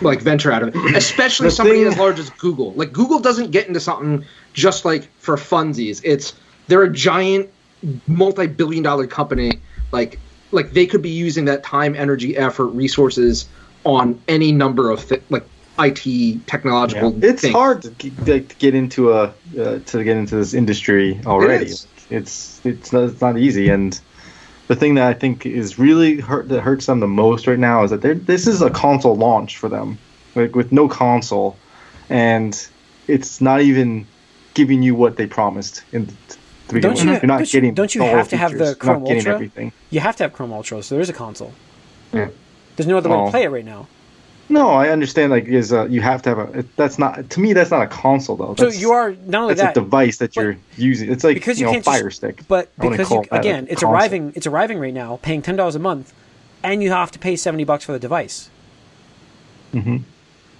[0.00, 2.72] like venture out of it, especially somebody thing- as large as Google.
[2.72, 4.24] Like Google doesn't get into something
[4.54, 6.00] just like for funsies.
[6.04, 6.32] It's
[6.68, 7.50] they're a giant,
[8.06, 9.60] multi-billion dollar company.
[9.92, 10.18] Like
[10.52, 13.46] like they could be using that time, energy, effort, resources
[13.84, 15.44] on any number of thi- like
[15.78, 17.22] IT technological.
[17.24, 17.54] It's things.
[17.54, 21.66] hard to get, like, to get into a uh, to get into this industry already.
[21.66, 21.86] is.
[22.10, 23.98] It's it's not, it's not easy, and
[24.68, 27.84] the thing that I think is really hurt that hurts them the most right now
[27.84, 29.98] is that this is a console launch for them,
[30.34, 31.56] like with no console,
[32.08, 32.68] and
[33.06, 34.06] it's not even
[34.54, 36.08] giving you what they promised in
[36.68, 36.80] the.
[36.80, 37.74] Don't you- You're not don't you- getting.
[37.74, 38.68] don't you all have to have the features.
[38.68, 39.34] You're Chrome not getting Ultra?
[39.34, 39.72] everything.
[39.90, 41.52] You have to have Chrome Ultra, so there is a console.
[42.12, 42.28] Yeah.
[42.76, 43.86] There's no other way to play it right now.
[44.50, 45.30] No, I understand.
[45.30, 46.58] Like, is uh, you have to have a.
[46.60, 47.52] It, that's not to me.
[47.52, 48.54] That's not a console though.
[48.56, 51.10] So you are not only That's that, a device that you're using.
[51.12, 52.40] It's like because you, you know, can't just- Fire Stick.
[52.48, 53.92] but because you, again, it's console.
[53.92, 54.32] arriving.
[54.36, 56.14] It's arriving right now, paying ten dollars a month,
[56.62, 58.48] and you have to pay seventy bucks for the device,
[59.74, 59.98] Mm-hmm.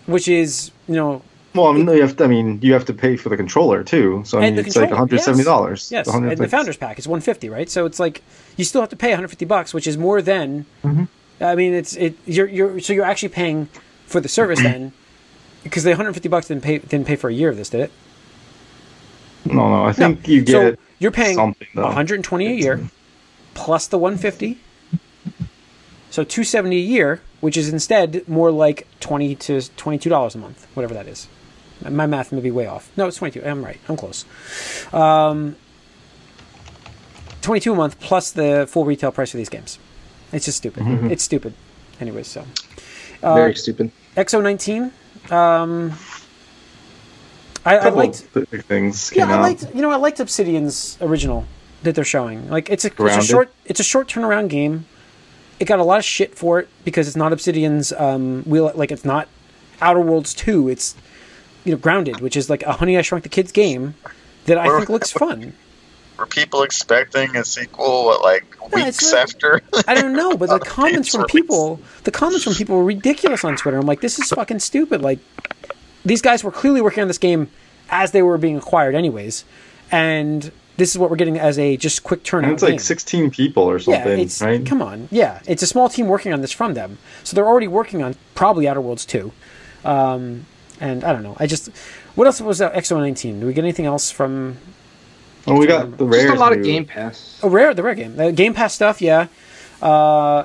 [0.05, 1.23] which is you know
[1.59, 3.83] Well, I mean, you have to, I mean, you have to pay for the controller
[3.83, 4.23] too.
[4.25, 5.91] So I mean, it's like one hundred seventy dollars.
[5.91, 7.69] Yes, and the founders pack is 150, right?
[7.69, 8.23] So it's like
[8.57, 10.67] you still have to pay 150 bucks, which is more than.
[10.85, 11.05] Mm-hmm.
[11.43, 12.17] I mean, it's it.
[12.27, 13.69] You're you're so you're actually paying
[14.07, 14.93] for the service then,
[15.65, 17.93] because the 150 bucks didn't pay didn't pay for a year of this, did it?
[19.45, 20.33] No, no, I think No.
[20.35, 22.89] you get so you're paying 120 a year,
[23.55, 24.59] plus the 150.
[26.11, 30.67] So 270 a year, which is instead more like 20 to 22 dollars a month,
[30.75, 31.29] whatever that is.
[31.89, 32.91] My math may be way off.
[32.97, 33.45] No, it's 22.
[33.45, 33.79] I'm right.
[33.89, 34.25] I'm close.
[34.93, 35.57] Um,
[37.43, 39.79] 22 a month plus the full retail price for these games.
[40.33, 40.83] It's just stupid.
[40.83, 41.11] Mm-hmm.
[41.11, 41.55] It's stupid.
[42.01, 42.45] Anyways, so
[43.23, 43.91] uh, Very stupid.
[44.17, 44.91] XO19.
[45.33, 45.93] Um,
[47.65, 48.17] I, I liked.
[48.17, 49.43] things Yeah, I out.
[49.43, 49.67] liked.
[49.75, 51.45] You know, I liked Obsidian's original
[51.83, 52.49] that they're showing.
[52.51, 53.53] Like, it's a, it's a short.
[53.65, 54.87] It's a short turnaround game.
[55.61, 57.93] It got a lot of shit for it because it's not Obsidian's.
[57.93, 59.29] Um, wheel like it's not
[59.81, 60.69] Outer Worlds two.
[60.69, 60.95] It's
[61.69, 63.95] you know Grounded, which is like a Honey I Shrunk the Kids game
[64.47, 65.53] that I Where- think looks fun.
[66.19, 68.07] Were people expecting a sequel?
[68.07, 69.61] What, like No, weeks like- after?
[69.87, 73.45] I don't know, but the comments from game's people, the comments from people were ridiculous
[73.45, 73.79] on Twitter.
[73.79, 75.01] I'm like, this is fucking stupid.
[75.01, 75.21] Like,
[76.05, 77.49] these guys were clearly working on this game
[77.91, 79.45] as they were being acquired, anyways,
[79.93, 82.45] and this is what we're getting as a just quick turnout.
[82.49, 82.79] And it's like game.
[82.81, 84.65] sixteen people or Yeah, something, it's right?
[84.67, 87.69] come on, yeah, it's a small team working on this from them, so they're already
[87.69, 89.33] working on probably Outer Worlds two,
[89.85, 90.47] um,
[90.81, 91.37] and I don't know.
[91.39, 91.71] I just
[92.15, 93.41] what else was that XO19?
[93.41, 94.57] Do we get anything else from
[95.47, 96.21] Well, we got the rare.
[96.23, 96.37] Just rare.
[96.37, 97.41] a lot of Game Pass.
[97.43, 99.29] Oh, rare, the rare game, the Game Pass stuff, yeah.
[99.81, 100.45] Uh,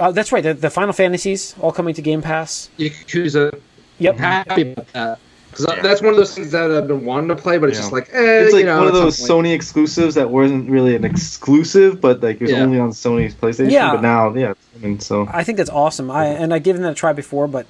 [0.00, 0.42] uh, that's right.
[0.44, 2.70] The, the Final Fantasies all coming to Game Pass.
[2.78, 3.60] Yakuza.
[3.98, 4.16] Yep.
[4.16, 5.18] Happy about that.
[5.50, 5.82] Because Yeah.
[5.82, 7.82] that's one of those things that I've been wanting to play, but it's Yeah.
[7.82, 9.18] just like, eh, It's like you know, one of those.
[9.18, 12.60] Sony exclusives that wasn't really an exclusive, but like it was Yeah.
[12.62, 13.72] only on Sony's PlayStation.
[13.72, 13.90] Yeah.
[13.92, 16.10] But now, yeah, I mean, so I think that's awesome.
[16.12, 17.66] I and I've given that a try before, but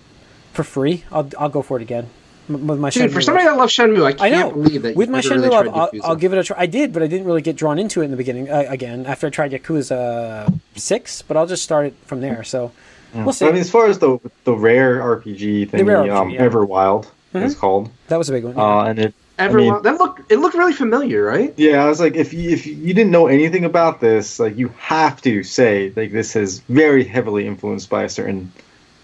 [0.59, 2.07] for free, I'll I'll go for it again.
[2.51, 3.55] M- With my Dude, Shenmue for somebody love.
[3.55, 4.63] that loves Shenmue, I I can't know.
[4.63, 6.01] believe that With you my never Shenmue really love, tried I'll, Yakuza.
[6.05, 6.57] I'll give it a try.
[6.59, 8.51] I did, but I didn't really get drawn into it in the beginning.
[8.51, 12.43] Uh, again, after I tried Yakuza six, but I'll just start it from there.
[12.45, 12.73] So
[13.15, 13.25] yeah.
[13.25, 13.45] we'll see.
[13.45, 16.47] But I mean, as far as the the rare RPG thing, rare um, RPG, yeah.
[16.49, 17.45] Everwild Mhm.
[17.45, 18.55] is called, that was a big one.
[18.57, 18.63] yeah.
[18.79, 21.53] uh, and it Everyone, mean- that looked it looked really familiar, right?
[21.59, 24.69] Yeah, I was like, if you, if you didn't know anything about this, like you
[24.79, 28.51] have to say like this is very heavily influenced by a certain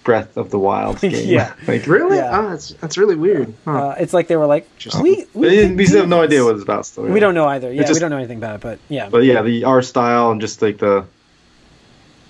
[0.04, 1.28] Breath of the Wild game.
[1.28, 1.54] Yeah.
[1.66, 2.18] like Really?
[2.18, 2.38] Yeah.
[2.38, 3.52] Oh, that's that's really weird.
[3.64, 3.88] Huh.
[3.88, 5.02] Uh, it's like they were like, Interesting.
[5.02, 7.04] we we, we, we still have no idea what it's about still.
[7.04, 7.72] We don't know either.
[7.72, 9.08] Yeah, just- we don't know anything about it, but yeah.
[9.08, 11.04] But yeah, the art style and just like the,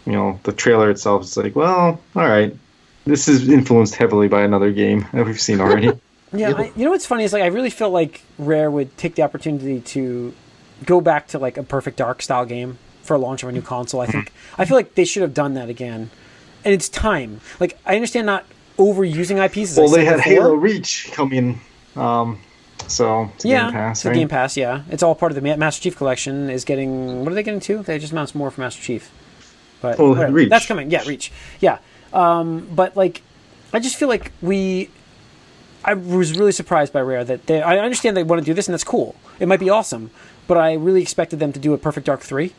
[0.07, 2.55] you know, the trailer itself is like, well, all right,
[3.05, 5.91] this is influenced heavily by another game that we've seen already.
[6.37, 9.15] Yeah, I, you know what's funny is like I really felt like Rare would take
[9.15, 10.35] the opportunity to
[10.85, 13.63] go back to like a Perfect Dark style game for a launch of a new
[13.63, 14.01] console.
[14.01, 16.11] I think I feel like they should have done that again,
[16.65, 17.41] and it's time.
[17.61, 18.45] Like I understand not
[18.79, 19.77] overusing IPs.
[19.77, 20.33] Well, they had before.
[20.33, 21.61] Halo Reach coming,
[21.97, 22.41] um,
[22.89, 24.15] so Yeah, Game Pass, it's right?
[24.15, 24.57] Game Pass.
[24.57, 26.51] Yeah, it's all part of the Master Chief collection.
[26.51, 27.83] Is getting what are they getting to?
[27.83, 29.11] They just announced more for Master Chief.
[29.81, 29.99] But.
[29.99, 30.49] Reach.
[30.49, 30.91] that's coming.
[30.91, 31.31] Yeah, Reach.
[31.61, 31.79] Yeah,
[32.13, 33.23] um, but like,
[33.73, 34.91] I just feel like we.
[35.87, 37.61] I was really surprised by Rare that they.
[37.61, 39.15] I understand they want to do this, and that's cool.
[39.39, 40.11] It might be awesome,
[40.47, 42.55] but I really expected them to do a Perfect Dark three,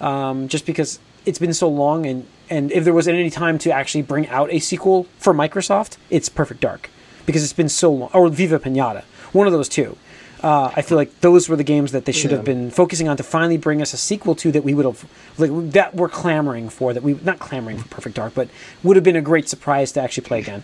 [0.00, 3.70] um, just because it's been so long, and and if there was any time to
[3.70, 6.90] actually bring out a sequel for Microsoft, it's Perfect Dark,
[7.26, 9.96] because it's been so long, or Viva Pinata, one of those two.
[10.42, 13.16] Uh, I feel like those were the games that they should have been focusing on
[13.16, 15.06] to finally bring us a sequel to that we would have
[15.38, 18.48] like that we're clamoring for that we not clamoring for Perfect Dark, but
[18.82, 20.62] would have been a great surprise to actually play again.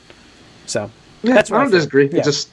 [0.66, 0.90] So
[1.22, 1.78] Yeah, that's I don't feel.
[1.78, 2.10] disagree.
[2.10, 2.18] Yeah.
[2.18, 2.50] It's just,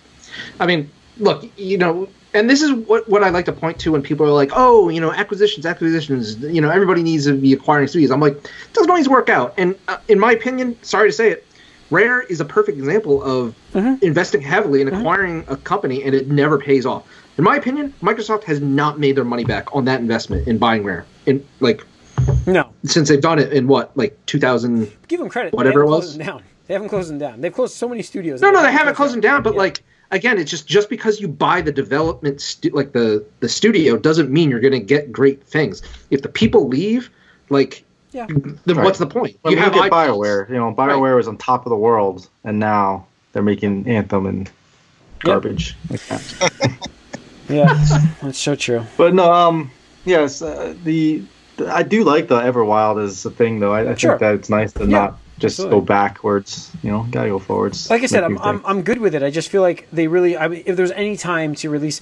[0.58, 3.92] I mean, look, you know, and this is what what I like to point to
[3.92, 7.54] when people are like, oh, you know, acquisitions, acquisitions, you know, everybody needs to be
[7.54, 8.12] acquiring studios.
[8.12, 9.54] I'm like, it doesn't always work out.
[9.58, 11.46] And uh, in my opinion, sorry to say it,
[11.90, 14.04] Rare is a perfect example of Mm-hmm.
[14.04, 17.08] investing heavily in acquiring a company and it never pays off.
[17.38, 20.84] In my opinion, Microsoft has not made their money back on that investment in buying
[20.84, 21.06] Rare.
[21.28, 21.86] In like
[22.48, 25.54] no, since they've done it in what, like 2000 give them credit.
[25.54, 26.18] Whatever it was.
[26.18, 26.42] down.
[26.66, 27.42] They haven't closed them down.
[27.42, 28.42] They've closed so many studios.
[28.42, 29.44] No, no, they haven't closed them down.
[29.44, 29.60] But Yeah.
[29.60, 33.98] like again, it's just just because you buy the development, stu- like the the studio,
[33.98, 35.82] doesn't mean you're going to get great things.
[36.10, 37.10] If the people leave,
[37.50, 38.26] like, Yeah.
[38.28, 38.84] then Right.
[38.86, 39.38] what's the point?
[39.44, 39.90] Well, you have at IPs.
[39.94, 40.48] Bioware.
[40.50, 44.50] You know, Bioware was on top of the world, and now they're making Anthem and
[45.20, 46.90] garbage like that.
[47.50, 47.82] Yeah,
[48.22, 48.84] that's so true.
[48.98, 49.72] But no, um,
[50.04, 51.24] yes, uh, the,
[51.56, 53.72] the I do like the Everwild as a thing though.
[53.72, 54.12] I, I Sure.
[54.12, 54.98] think that it's nice to Yeah.
[54.98, 55.80] not just Absolutely.
[55.80, 56.72] go backwards.
[56.84, 57.90] You know, gotta go forwards.
[57.90, 58.66] like I said, I'm, I'm.
[58.66, 59.24] I'm good with it.
[59.24, 60.38] I just feel like they really.
[60.38, 62.02] I mean, if there's any time to release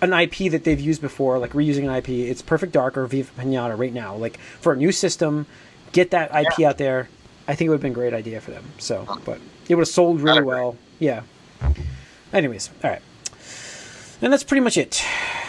[0.00, 3.30] an IP that they've used before, like reusing an IP, it's Perfect Dark or Viva
[3.40, 4.14] Pinata right now.
[4.14, 5.46] Like for a new system,
[5.92, 7.08] get that IP out there.
[7.48, 8.64] I think it would have been a great idea for them.
[8.78, 10.76] So, but it would have sold really well.
[10.98, 11.22] Yeah.
[12.32, 13.02] Anyways, all right,
[14.20, 15.02] and that's pretty much it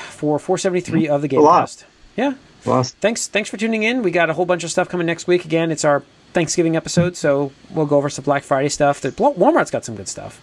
[0.09, 1.13] for 473 mm-hmm.
[1.13, 1.61] of the game A lot.
[1.61, 1.85] cast.
[2.15, 2.33] Yeah.
[2.65, 2.97] Lost.
[2.97, 3.27] Thanks.
[3.27, 4.01] Thanks for tuning in.
[4.01, 5.45] We got a whole bunch of stuff coming next week.
[5.45, 6.03] Again, it's our
[6.37, 9.01] Thanksgiving episode, so we'll go over some Black Friday stuff.
[9.01, 10.39] The Walmart's got some good stuff.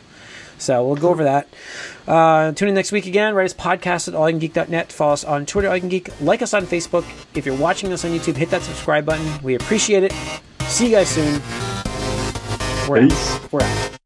[0.59, 1.47] So we'll go over that.
[2.09, 3.33] Uh, tune in next week again.
[3.33, 4.91] Write us podcast at allycangeek.net.
[4.91, 6.13] Follow us on Twitter, allycangeek.
[6.21, 7.05] Like us on Facebook.
[7.37, 9.41] If you're watching us on YouTube, hit that subscribe button.
[9.45, 10.13] We appreciate it.
[10.63, 11.41] See you guys soon.
[12.89, 13.37] We're Peace.
[13.37, 13.53] out.
[13.53, 14.04] We're out.